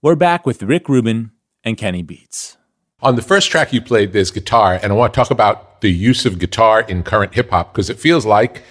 [0.00, 1.32] We're back with Rick Rubin
[1.64, 2.56] and Kenny Beats.
[3.00, 5.90] On the first track you played, there's guitar, and I want to talk about the
[5.90, 8.62] use of guitar in current hip hop because it feels like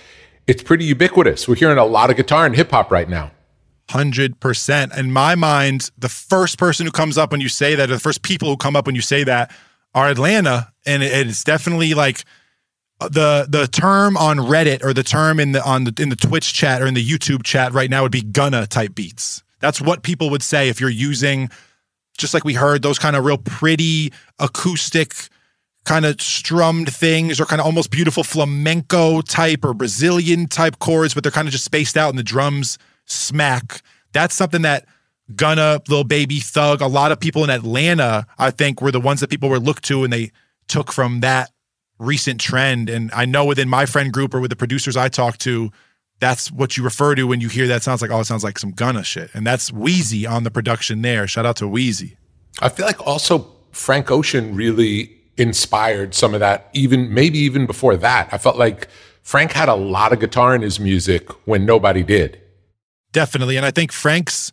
[0.48, 1.48] it's pretty ubiquitous.
[1.48, 3.32] We're hearing a lot of guitar in hip hop right now.
[3.90, 4.98] 100%.
[4.98, 8.00] In my mind, the first person who comes up when you say that, or the
[8.00, 9.52] first people who come up when you say that
[9.94, 10.72] are Atlanta.
[10.86, 12.24] And it's definitely like
[13.00, 16.54] the the term on Reddit or the term in the on the in the Twitch
[16.54, 19.44] chat or in the YouTube chat right now would be Gunna type beats.
[19.60, 21.50] That's what people would say if you're using
[22.18, 25.14] just like we heard those kind of real pretty acoustic
[25.86, 31.14] kind of strummed things or kind of almost beautiful flamenco type or Brazilian type chords,
[31.14, 33.82] but they're kind of just spaced out and the drums smack.
[34.12, 34.86] That's something that
[35.36, 39.22] Gunna, Lil Baby, Thug, a lot of people in Atlanta, I think, were the ones
[39.22, 40.32] that people were looked to and they
[40.68, 41.52] took from that
[42.00, 42.90] recent trend.
[42.90, 45.72] And I know within my friend group or with the producers I talk to,
[46.20, 47.84] that's what you refer to when you hear that.
[47.84, 49.30] Sounds like, oh, it sounds like some Gunna shit.
[49.34, 51.28] And that's Wheezy on the production there.
[51.28, 52.18] Shout out to Wheezy.
[52.60, 57.96] I feel like also Frank Ocean really inspired some of that, even maybe even before
[57.98, 58.30] that.
[58.32, 58.88] I felt like
[59.22, 62.42] Frank had a lot of guitar in his music when nobody did.
[63.12, 63.58] Definitely.
[63.58, 64.52] And I think Frank's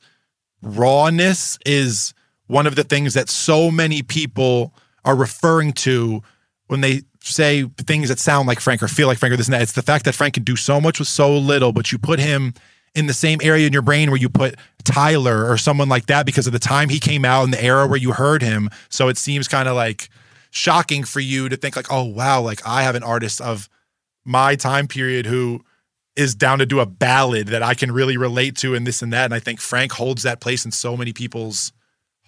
[0.61, 2.13] rawness is
[2.47, 4.75] one of the things that so many people
[5.05, 6.23] are referring to
[6.67, 9.55] when they say things that sound like Frank or feel like Frank or this and
[9.55, 9.63] that.
[9.63, 12.19] It's the fact that Frank can do so much with so little, but you put
[12.19, 12.55] him
[12.95, 16.27] in the same area in your brain where you put Tyler or someone like that
[16.27, 18.69] because of the time he came out and the era where you heard him.
[18.89, 20.09] So it seems kind of like
[20.51, 23.69] shocking for you to think like, oh wow, like I have an artist of
[24.25, 25.65] my time period who
[26.17, 29.13] is down to do a ballad that I can really relate to and this and
[29.13, 29.25] that.
[29.25, 31.73] And I think Frank holds that place in so many people's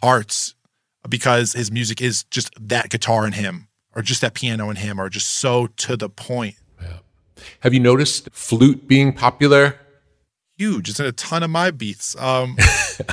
[0.03, 0.55] hearts
[1.09, 3.66] because his music is just that guitar in him
[3.97, 6.55] or just that piano and him or just so to the point.
[6.80, 6.99] Yeah.
[7.61, 9.80] Have you noticed flute being popular?
[10.59, 10.90] Huge.
[10.90, 12.14] It's in a ton of my beats.
[12.16, 12.57] Um,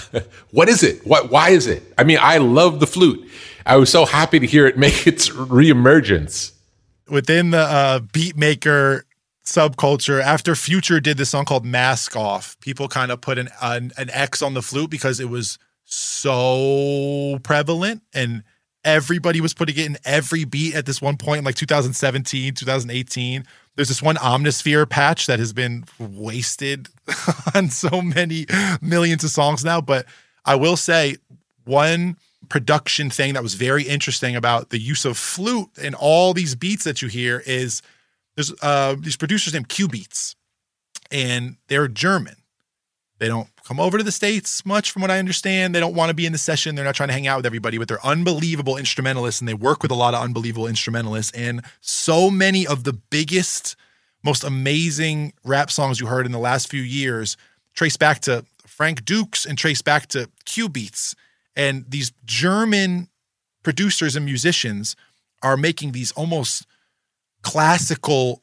[0.51, 1.05] what is it?
[1.07, 1.31] What?
[1.31, 1.84] Why is it?
[1.97, 3.27] I mean, I love the flute.
[3.65, 6.51] I was so happy to hear it make its reemergence.
[7.09, 9.05] Within the uh, beat maker
[9.45, 13.91] subculture, after Future did this song called Mask Off, people kind of put an, an
[13.97, 18.43] an X on the flute because it was so prevalent and
[18.84, 23.45] everybody was putting it in every beat at this one point in like 2017, 2018.
[23.75, 26.89] There's this one Omnisphere patch that has been wasted
[27.55, 28.45] on so many
[28.81, 29.81] millions of songs now.
[29.81, 30.05] But
[30.45, 31.17] I will say,
[31.65, 32.17] one
[32.49, 36.84] production thing that was very interesting about the use of flute in all these beats
[36.84, 37.81] that you hear is
[38.36, 40.36] there's uh, these producers named Cubeatz,
[41.11, 42.36] and they're German.
[43.19, 45.74] They don't come over to the States much, from what I understand.
[45.74, 46.76] They don't want to be in the session.
[46.76, 49.82] They're not trying to hang out with everybody, but they're unbelievable instrumentalists and they work
[49.82, 51.32] with a lot of unbelievable instrumentalists.
[51.32, 53.76] And so many of the biggest,
[54.24, 57.38] most amazing rap songs you heard in the last few years
[57.74, 61.16] trace back to Frank Dukes and trace back to Cubeatz.
[61.55, 63.07] And these German
[63.64, 64.95] producers and musicians
[65.41, 66.66] are making these almost
[67.43, 68.42] classical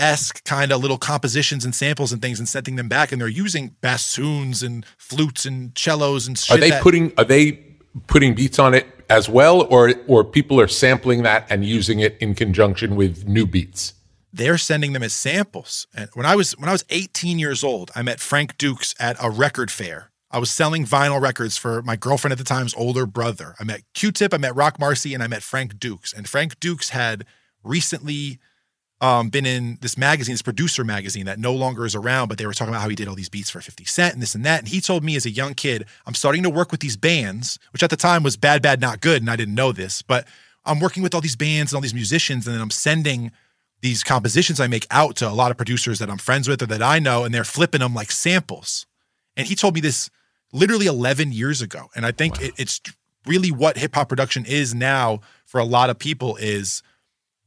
[0.00, 3.28] esque kind of little compositions and samples and things and sending them back and they're
[3.28, 7.60] using bassoons and flutes and cellos and shit Are they that- putting are they
[8.06, 12.16] putting beats on it as well or or people are sampling that and using it
[12.20, 13.94] in conjunction with new beats?
[14.32, 15.88] they're sending them as samples.
[15.92, 19.16] And when I was when I was 18 years old, I met Frank Dukes at
[19.20, 20.12] a record fair.
[20.30, 23.56] I was selling vinyl records for my girlfriend at the time's older brother.
[23.58, 26.12] I met Q-Tip, I met Roc Marci, and I met Frank Dukes.
[26.12, 27.24] And Frank Dukes had
[27.64, 28.38] recently
[29.00, 32.46] um, been in this magazine, this producer magazine that no longer is around, but they
[32.46, 34.44] were talking about how he did all these beats for 50 Cent and this and
[34.44, 34.60] that.
[34.60, 37.58] And he told me as a young kid, I'm starting to work with these bands,
[37.72, 39.22] which at the time was bad, bad, not good.
[39.22, 40.26] And I didn't know this, but
[40.64, 43.32] I'm working with all these bands and all these musicians, and then I'm sending
[43.80, 46.66] these compositions I make out to a lot of producers that I'm friends with or
[46.66, 48.86] that I know, and they're flipping them like samples.
[49.36, 50.10] And he told me this
[50.52, 51.88] literally 11 years ago.
[51.94, 52.80] And I think it, it's
[53.26, 56.82] really what hip hop production is now for a lot of people is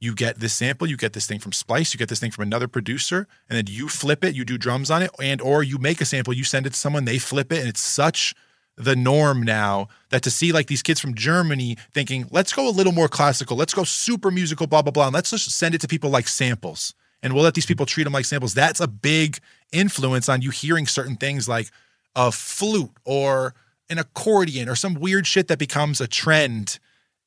[0.04, 2.42] you get this sample, you get this thing from Splice, you get this thing from
[2.42, 5.78] another producer, and then you flip it, you do drums on it, and or you
[5.78, 8.36] make a sample, you send it to someone, they flip it, and it's such
[8.76, 12.72] the norm now that to see like these kids from Germany thinking, let's go a
[12.72, 15.80] little more classical, let's go super musical, blah, blah, blah, and let's just send it
[15.80, 16.94] to people like samples.
[17.22, 18.54] And we'll let these people treat them like samples.
[18.54, 19.38] That's a big
[19.72, 21.72] influence on you hearing certain things like
[22.14, 23.54] a flute or
[23.90, 26.80] an accordion or some weird shit that becomes a trend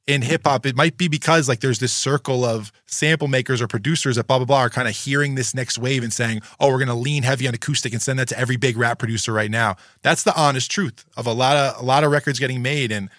[0.06, 3.66] in hip hop, it might be because like there's this circle of sample makers or
[3.66, 6.68] producers that blah blah blah are kind of hearing this next wave and saying, "Oh,
[6.68, 9.32] we're going to lean heavy on acoustic and send that to every big rap producer
[9.32, 12.62] right now." That's the honest truth of a lot of a lot of records getting
[12.62, 12.92] made.
[12.92, 13.10] And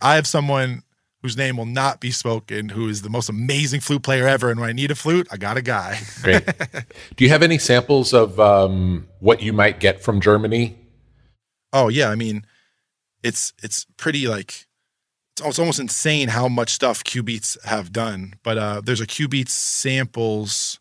[0.00, 0.82] I have someone
[1.22, 4.50] whose name will not be spoken, who is the most amazing flute player ever.
[4.50, 6.00] And when I need a flute, I got a guy.
[6.22, 6.44] Great.
[7.16, 10.76] Do you have any samples of um, what you might get from Germany?
[11.72, 12.44] Oh yeah, I mean,
[13.22, 14.66] it's it's pretty like
[15.40, 18.34] it's almost insane how much stuff Cubeatz have done.
[18.42, 20.78] But uh, there's a Cubeatz samples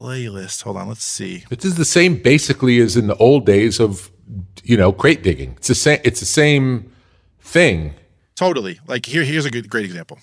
[0.00, 0.62] playlist.
[0.62, 1.44] Hold on, let's see.
[1.48, 4.10] This is the same basically as in the old days of
[4.62, 5.54] you know crate digging.
[5.56, 6.00] It's the same.
[6.04, 6.92] It's the same
[7.40, 7.94] thing.
[8.34, 8.80] Totally.
[8.86, 10.18] Like here, here's a good, great example.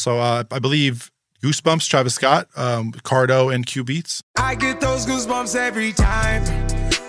[0.00, 1.10] So uh, I believe
[1.42, 4.22] Goosebumps, Travis Scott, um, Cardo, and Cubeatz.
[4.36, 6.42] I get those goosebumps every time.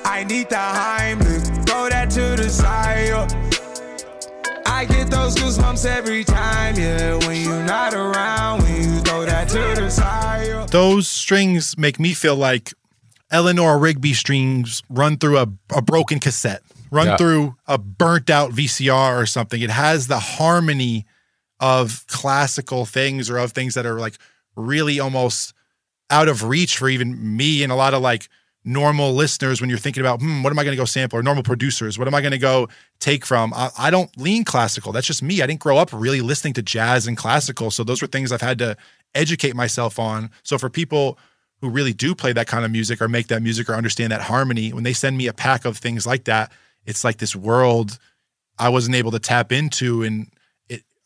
[0.05, 3.11] I need the Heimlich, throw that to the side.
[4.65, 7.15] I get those goosebumps every time, yeah.
[7.27, 10.69] When you're not around, when you throw that to the side.
[10.69, 12.73] Those strings make me feel like
[13.31, 17.17] Eleanor Rigby strings run through a, a broken cassette, run yeah.
[17.17, 19.61] through a burnt out VCR or something.
[19.61, 21.05] It has the harmony
[21.61, 24.17] of classical things or of things that are like
[24.55, 25.53] really almost
[26.09, 28.27] out of reach for even me and a lot of like
[28.65, 31.17] normal listeners when you're thinking about hmm, what am I going to go sample?
[31.17, 32.67] or normal producers what am I going to go
[32.99, 33.53] take from?
[33.53, 34.91] I, I, don't lean classical.
[34.91, 35.41] That's just me.
[35.41, 37.71] I didn't grow up really listening to jazz and classical.
[37.71, 38.77] So those were things I've had to
[39.15, 40.29] educate myself on.
[40.43, 41.17] So for people
[41.61, 44.21] who really do play that kind of music or make that music or understand that
[44.21, 46.51] harmony when they send me a pack of things like that
[46.85, 47.99] it's like this world
[48.57, 50.27] I wasn't able to tap into and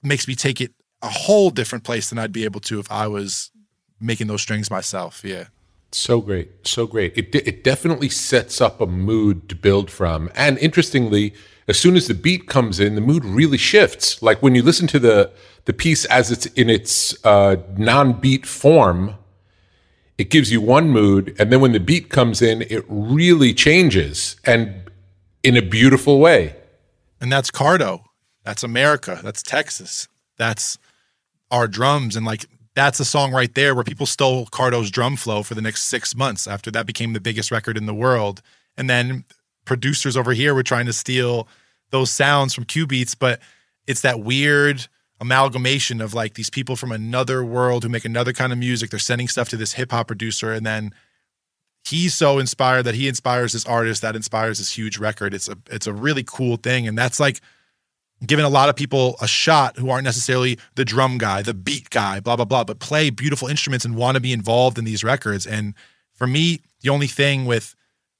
[0.05, 3.07] makes me take it a whole different place than I'd be able to if I
[3.07, 3.51] was
[3.99, 5.21] making those strings myself.
[5.23, 5.45] Yeah.
[5.91, 6.67] So great.
[6.67, 7.17] So great.
[7.17, 10.29] It, it definitely sets up a mood to build from.
[10.35, 11.33] And interestingly,
[11.67, 14.21] as soon as the beat comes in, the mood really shifts.
[14.21, 15.31] Like when you listen to the,
[15.65, 19.15] the piece as it's in its uh, non beat form,
[20.17, 21.35] it gives you one mood.
[21.39, 24.89] And then when the beat comes in, it really changes and
[25.43, 26.55] in a beautiful way.
[27.21, 28.04] And that's Cardo.
[28.45, 29.19] That's America.
[29.23, 30.07] That's Texas.
[30.37, 30.77] That's
[31.51, 32.15] our drums.
[32.15, 35.61] And like, that's a song right there where people stole Cardo's drum flow for the
[35.61, 38.41] next six months after that became the biggest record in the world.
[38.77, 39.25] And then
[39.65, 41.47] producers over here were trying to steal
[41.89, 43.39] those sounds from Cubeatz, but
[43.87, 44.87] it's that weird
[45.19, 48.89] amalgamation of like these people from another world who make another kind of music.
[48.89, 50.93] They're sending stuff to this hip hop producer, and then
[51.85, 55.33] he's so inspired that he inspires this artist that inspires this huge record.
[55.33, 57.39] It's a it's a really cool thing, and that's like
[58.27, 61.89] giving a lot of people a shot who aren't necessarily the drum guy, the beat
[61.89, 65.03] guy, blah, blah, blah, but play beautiful instruments and want to be involved in these
[65.03, 65.45] records.
[65.45, 65.73] And
[66.13, 67.75] for me, the only thing with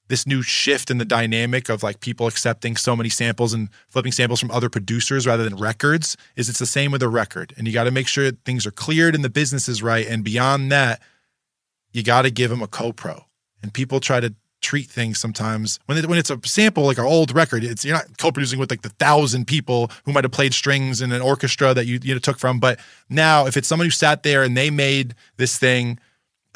[0.08, 4.12] this new shift in the dynamic of like people accepting so many samples and flipping
[4.12, 7.52] samples from other producers rather than records is it's the same with a record.
[7.56, 10.06] And you got to make sure things are cleared and the business is right.
[10.06, 11.02] And beyond that,
[11.92, 13.24] you got to give them a co-pro.
[13.62, 15.78] And people try to treat things sometimes.
[15.86, 18.70] When it, when it's a sample like our old record it's you're not co-producing with
[18.70, 22.14] like the thousand people who might have played strings in an orchestra that you you
[22.14, 22.58] know took from.
[22.58, 25.98] But now if it's someone who sat there and they made this thing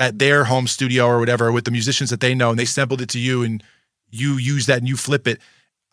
[0.00, 3.02] at their home studio or whatever with the musicians that they know and they sampled
[3.02, 3.62] it to you and
[4.10, 5.38] you use that and you flip it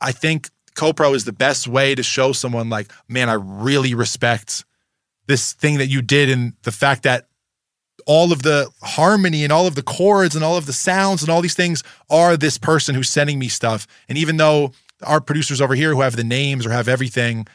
[0.01, 4.63] i think co-pro is the best way to show someone like man i really respect
[5.27, 7.26] this thing that you did and the fact that
[8.07, 11.29] all of the harmony and all of the chords and all of the sounds and
[11.29, 13.85] all these things are this person who's sending me stuff.
[14.09, 14.71] And even though
[15.03, 17.45] our producers over here who have the names or have everything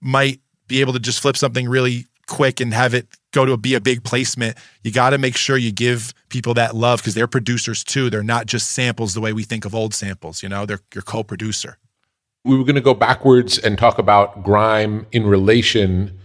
[0.00, 3.56] might be able to just flip something really quick and have it go to a,
[3.58, 7.14] be a big placement, you got to make sure you give people that love because
[7.14, 8.08] they're producers too.
[8.08, 11.02] They're not just samples the way we think of old samples, you know, they're your
[11.02, 11.76] co-producer.
[12.44, 16.18] We were going to go backwards and talk about grime in relation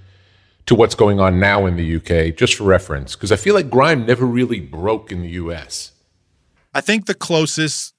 [0.68, 3.70] to what's going on now in the UK, just for reference, because I feel like
[3.70, 5.94] grime never really broke in the US.
[6.74, 7.94] I think the closest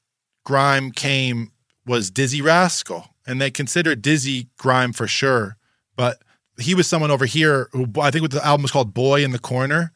[0.45, 1.51] grime came
[1.87, 5.57] was Dizzee Rascal, and they consider Dizzee grime for sure.
[5.97, 6.23] But
[6.59, 9.39] he was someone over here who I think the album was called Boy in the
[9.39, 9.93] Corner.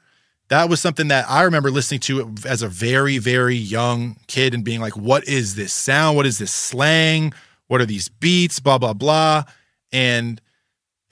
[0.48, 4.64] That was something that I remember listening to as a very, very young kid and
[4.64, 6.16] being like, what is this sound?
[6.16, 7.32] What is this slang?
[7.68, 8.60] What are these beats?
[8.60, 9.44] Blah, blah, blah.
[9.92, 10.40] And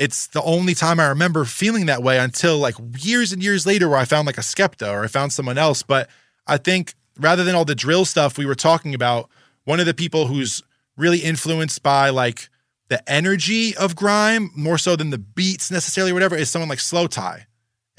[0.01, 3.86] it's the only time I remember feeling that way until like years and years later
[3.86, 5.82] where I found like a Skepta or I found someone else.
[5.82, 6.09] But
[6.46, 9.28] I think rather than all the drill stuff we were talking about,
[9.64, 10.62] one of the people who's
[10.96, 12.48] really influenced by like
[12.88, 16.78] the energy of grime more so than the beats necessarily or whatever is someone like
[16.78, 17.42] Slowthai.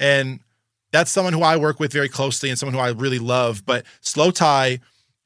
[0.00, 0.40] And
[0.90, 3.64] that's someone who I work with very closely and someone who I really love.
[3.64, 4.80] But Slowthai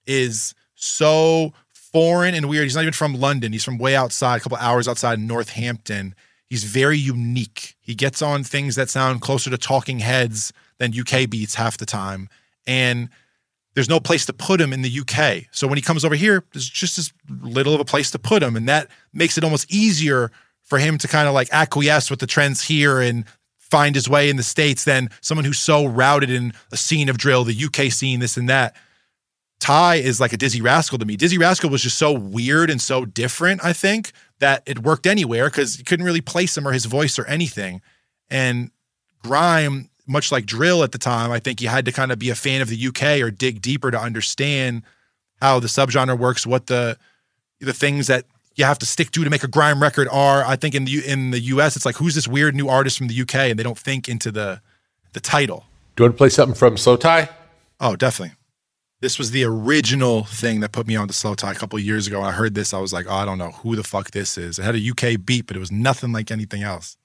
[0.06, 2.64] is so foreign and weird.
[2.64, 3.52] He's not even from London.
[3.52, 6.14] He's from way outside, a couple hours outside Northampton.
[6.48, 7.76] He's very unique.
[7.80, 11.86] He gets on things that sound closer to talking heads than UK beats half the
[11.86, 12.28] time.
[12.66, 13.08] And
[13.74, 15.44] there's no place to put him in the UK.
[15.50, 18.42] So when he comes over here, there's just as little of a place to put
[18.42, 18.56] him.
[18.56, 20.30] And that makes it almost easier
[20.62, 23.24] for him to kind of like acquiesce with the trends here and
[23.58, 27.18] find his way in the States than someone who's so routed in a scene of
[27.18, 28.74] drill, the UK scene, this and that.
[29.60, 31.16] Ty is like a Dizzee Rascal to me.
[31.16, 35.46] Dizzee Rascal was just so weird and so different, I think, that it worked anywhere
[35.46, 37.80] because you couldn't really place him or his voice or anything.
[38.30, 38.70] And
[39.22, 42.30] Grime much like drill at the time, I think you had to kind of be
[42.30, 44.82] a fan of the UK or dig deeper to understand
[45.40, 46.96] how the subgenre works, what the
[47.60, 50.44] the things that you have to stick to to make a grime record are.
[50.44, 53.08] I think in the in the US, it's like who's this weird new artist from
[53.08, 54.60] the UK, and they don't think into the
[55.12, 55.66] the title.
[55.96, 57.28] Do you want to play something from Slowthai?
[57.80, 58.36] Oh, definitely.
[59.02, 62.20] This was the original thing that put me on to Slowthai a couple years ago.
[62.20, 64.38] When I heard this, I was like, oh, I don't know who the fuck this
[64.38, 64.58] is.
[64.58, 66.96] It had a UK beat, but it was nothing like anything else.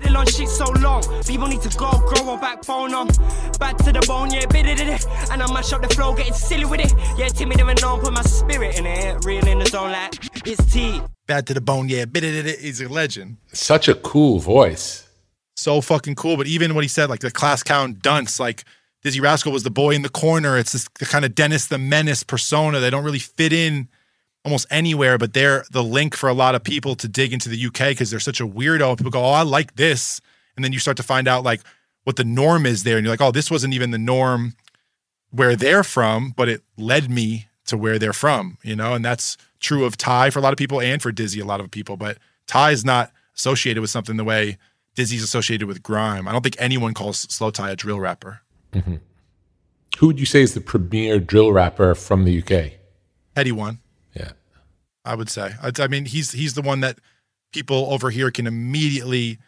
[0.00, 3.10] Been on shit so long, people need to go, grow a backbone on.
[3.10, 3.52] Um.
[3.60, 5.06] Back to the bone, yeah, bit it, it.
[5.30, 6.92] And I mash up the flow, getting silly with it.
[7.18, 9.22] Yeah, timid and known, put my spirit in it.
[9.26, 10.14] Real in the zone, like
[10.46, 11.02] it's tea.
[11.26, 12.58] Bad to the bone, yeah, bit it, it.
[12.58, 13.36] He's a legend.
[13.52, 15.06] Such a cool voice.
[15.56, 16.38] So fucking cool.
[16.38, 18.64] But even what he said, like the class count dunce, like
[19.04, 20.56] Dizzee Rascal was the boy in the corner.
[20.56, 22.80] It's this the kind of Dennis the Menace persona.
[22.80, 23.88] They don't really fit in
[24.44, 27.66] almost anywhere, but they're the link for a lot of people to dig into the
[27.66, 28.96] UK because they're such a weirdo.
[28.96, 30.20] People go, Oh, I like this.
[30.56, 31.60] And then you start to find out like
[32.04, 32.96] what the norm is there.
[32.96, 34.54] And you're like, Oh, this wasn't even the norm
[35.30, 38.94] where they're from, but it led me to where they're from, you know?
[38.94, 41.60] And that's true of Ty for a lot of people and for Dizzee a lot
[41.60, 41.96] of people.
[41.96, 44.58] But Ty is not associated with something the way
[44.96, 46.28] Dizzee's associated with grime.
[46.28, 48.42] I don't think anyone calls Slowthai a drill rapper.
[48.74, 48.96] Mm-hmm.
[49.98, 52.72] Who would you say is the premier drill rapper from the UK?
[53.36, 53.78] Headie One.
[54.14, 54.32] Yeah.
[55.04, 55.52] I would say.
[55.62, 56.98] I, I, mean, he's he's the one that
[57.52, 59.38] people over here can immediately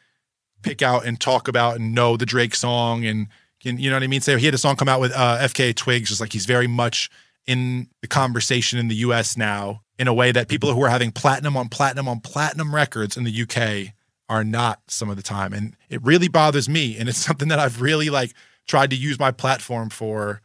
[0.63, 3.29] pick out and talk about and know the Drake song and
[3.61, 4.21] can you know what I mean?
[4.21, 6.67] Say he had a song come out with uh, FKA Twigs, just like he's very
[6.67, 7.11] much
[7.47, 9.37] in the conversation in the U.S.
[9.37, 13.17] now in a way that people who are having platinum on platinum on platinum records
[13.17, 13.95] in the UK
[14.29, 16.97] are not some of the time, and it really bothers me.
[16.99, 18.35] And it's something that I've really like
[18.67, 20.41] tried to use my platform for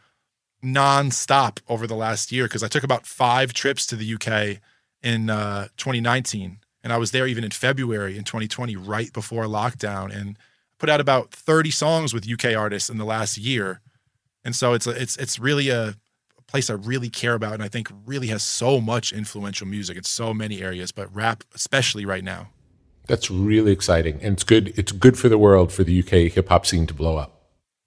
[0.64, 4.62] nonstop over the last year because I took about five trips to the UK
[5.02, 10.16] in uh, 2019, and I was there even in February in 2020, right before lockdown,
[10.16, 10.38] and
[10.78, 13.82] put out about 30 songs with UK artists in the last year.
[14.44, 15.96] And so it's a, it's it's really a
[16.48, 20.04] place I really care about, and I think really has so much influential music in
[20.04, 22.50] so many areas, but rap especially right now.
[23.08, 24.74] That's really exciting, and it's good.
[24.78, 27.41] It's good for the world for the UK hip hop scene to blow up.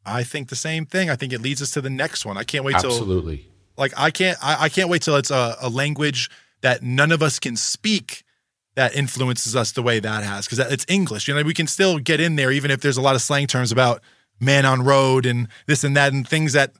[0.06, 1.10] I think the same thing.
[1.10, 2.36] I think it leads us to the next one.
[2.36, 3.48] I can't wait till absolutely.
[3.76, 6.30] Like I can't I, I can't wait till it's a, a language
[6.60, 8.24] that none of us can speak
[8.74, 11.28] that influences us the way that has because it's English.
[11.28, 13.46] You know, we can still get in there even if there's a lot of slang
[13.46, 14.02] terms about
[14.40, 16.72] man on road and this and that and things that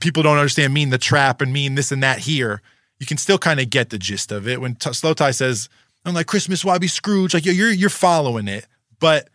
[0.00, 2.60] people don't understand mean the trap and mean this and that here.
[2.98, 5.68] You can still kind of get the gist of it when T- Slowthai says,
[6.04, 8.66] "I'm like Christmas, why be Scrooge?" Like you're you're following it,
[8.98, 9.28] but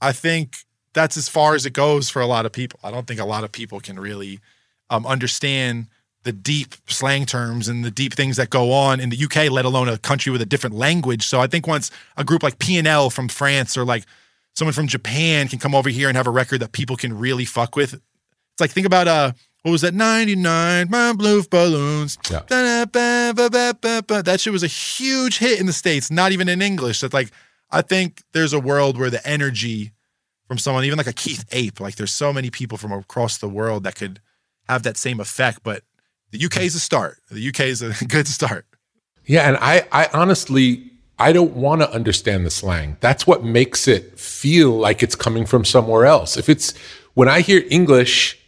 [0.00, 0.58] I think
[0.96, 2.80] that's as far as it goes for a lot of people.
[2.82, 4.40] I don't think a lot of people can really
[4.88, 5.88] um, understand
[6.22, 9.66] the deep slang terms and the deep things that go on in the UK, let
[9.66, 11.26] alone a country with a different language.
[11.26, 14.06] So I think once a group like PNL from France or like
[14.54, 17.44] someone from Japan can come over here and have a record that people can really
[17.44, 17.92] fuck with.
[17.92, 19.32] It's like think about uh
[19.62, 22.16] what was that 99 my blue balloons.
[22.30, 22.40] Yeah.
[22.48, 27.00] That shit was a huge hit in the states, not even in English.
[27.00, 27.30] That's like
[27.70, 29.92] I think there's a world where the energy
[30.46, 33.48] from someone even like a Keith Ape, like there's so many people from across the
[33.48, 34.20] world that could
[34.68, 35.82] have that same effect, but
[36.30, 37.18] the UK is a start.
[37.30, 38.66] The UK is a good start.
[39.24, 42.96] Yeah, and I, I honestly, I don't want to understand the slang.
[43.00, 46.36] That's what makes it feel like it's coming from somewhere else.
[46.36, 46.74] If it's
[47.14, 48.38] when I hear English,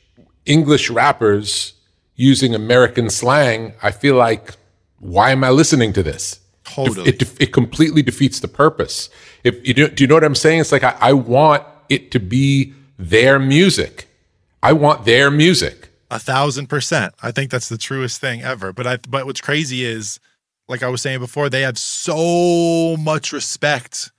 [0.46, 1.74] English rappers
[2.14, 4.55] using American slang, I feel like,
[4.99, 6.40] why am I listening to this?
[6.64, 7.09] Totally.
[7.09, 9.09] It, it, it completely defeats the purpose.
[9.42, 10.61] If you do, do you know what I'm saying?
[10.61, 14.09] It's like I, I want it to be their music.
[14.62, 15.91] I want their music.
[16.11, 17.14] A thousand percent.
[17.22, 18.72] I think that's the truest thing ever.
[18.72, 20.18] But I but what's crazy is,
[20.68, 24.11] like I was saying before, they have so much respect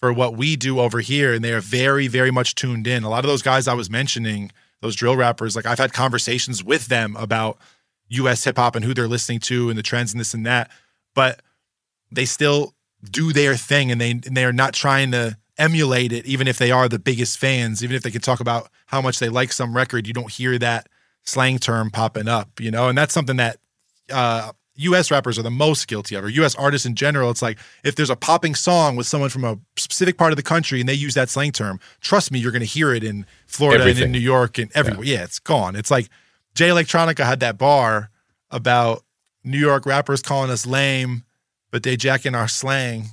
[0.00, 3.04] for what we do over here, and they are very, very much tuned in.
[3.04, 4.50] A lot of those guys I was mentioning,
[4.80, 7.58] those drill rappers, like I've had conversations with them about
[8.08, 10.70] US hip hop and who they're listening to and the trends and this and that.
[11.14, 11.40] But
[12.10, 12.74] they still
[13.10, 16.58] do their thing and they and they are not trying to emulate it, even if
[16.58, 19.52] they are the biggest fans, even if they can talk about how much they like
[19.52, 20.88] some record, you don't hear that
[21.24, 22.88] slang term popping up, you know?
[22.88, 23.58] And that's something that
[24.12, 27.30] uh, US rappers are the most guilty of, or US artists in general.
[27.30, 30.42] It's like if there's a popping song with someone from a specific part of the
[30.42, 33.24] country and they use that slang term, trust me, you're going to hear it in
[33.46, 34.04] Florida Everything.
[34.04, 35.04] and in New York and everywhere.
[35.04, 35.18] Yeah.
[35.18, 35.76] yeah, it's gone.
[35.76, 36.08] It's like
[36.54, 38.10] Jay Electronica had that bar
[38.50, 39.04] about
[39.44, 41.24] New York rappers calling us lame,
[41.70, 43.06] but they jacking our slang.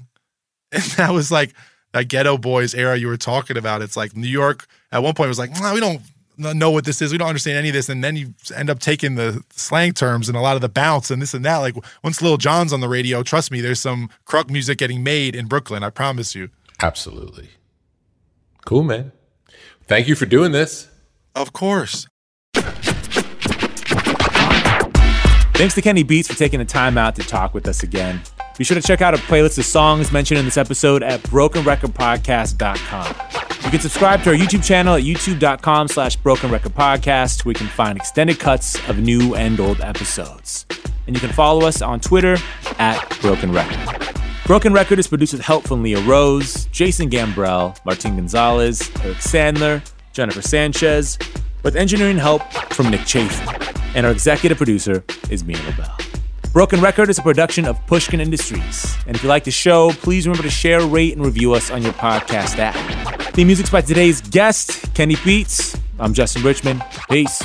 [0.73, 1.53] And that was like
[1.93, 3.81] that Geto Boys era you were talking about.
[3.81, 6.01] It's like New York at one point was like, nah, we don't
[6.37, 7.11] know what this is.
[7.11, 7.89] We don't understand any of this.
[7.89, 11.11] And then you end up taking the slang terms and a lot of the bounce
[11.11, 11.57] and this and that.
[11.57, 15.35] Like once Lil Jon's on the radio, trust me, there's some crunk music getting made
[15.35, 15.83] in Brooklyn.
[15.83, 16.49] I promise you.
[16.81, 17.49] Absolutely.
[18.65, 19.11] Cool, man.
[19.85, 20.87] Thank you for doing this.
[21.35, 22.07] Of course.
[25.53, 28.21] Thanks to Kenny Beats for taking the time out to talk with us again.
[28.61, 33.15] Be sure to check out a playlist of songs mentioned in this episode at brokenrecordpodcast.com.
[33.65, 37.97] You can subscribe to our YouTube channel at youtube.com slash brokenrecordpodcast, where you can find
[37.97, 40.67] extended cuts of new and old episodes.
[41.07, 42.37] And you can follow us on Twitter
[42.77, 44.11] at Broken Record.
[44.45, 49.81] Broken Record is produced with help from Leah Rose, Jason Gambrell, Martin Gonzalez, Eric Sandler,
[50.13, 51.17] Jennifer Sanchez,
[51.63, 52.43] with engineering help
[52.73, 53.73] from Nick Chafin.
[53.95, 56.10] And our executive producer is Mia LaBelle.
[56.53, 58.97] Broken Record is a production of Pushkin Industries.
[59.07, 61.81] And if you like the show, please remember to share, rate, and review us on
[61.81, 63.31] your podcast app.
[63.31, 65.77] The music's by today's guest, Kenny Beats.
[65.97, 66.83] I'm Justin Richmond.
[67.09, 67.41] Peace.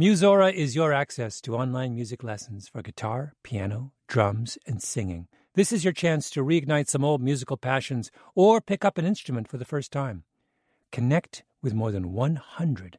[0.00, 5.28] Musora is your access to online music lessons for guitar, piano, drums, and singing.
[5.56, 9.46] This is your chance to reignite some old musical passions or pick up an instrument
[9.46, 10.24] for the first time.
[10.90, 12.98] Connect with more than 100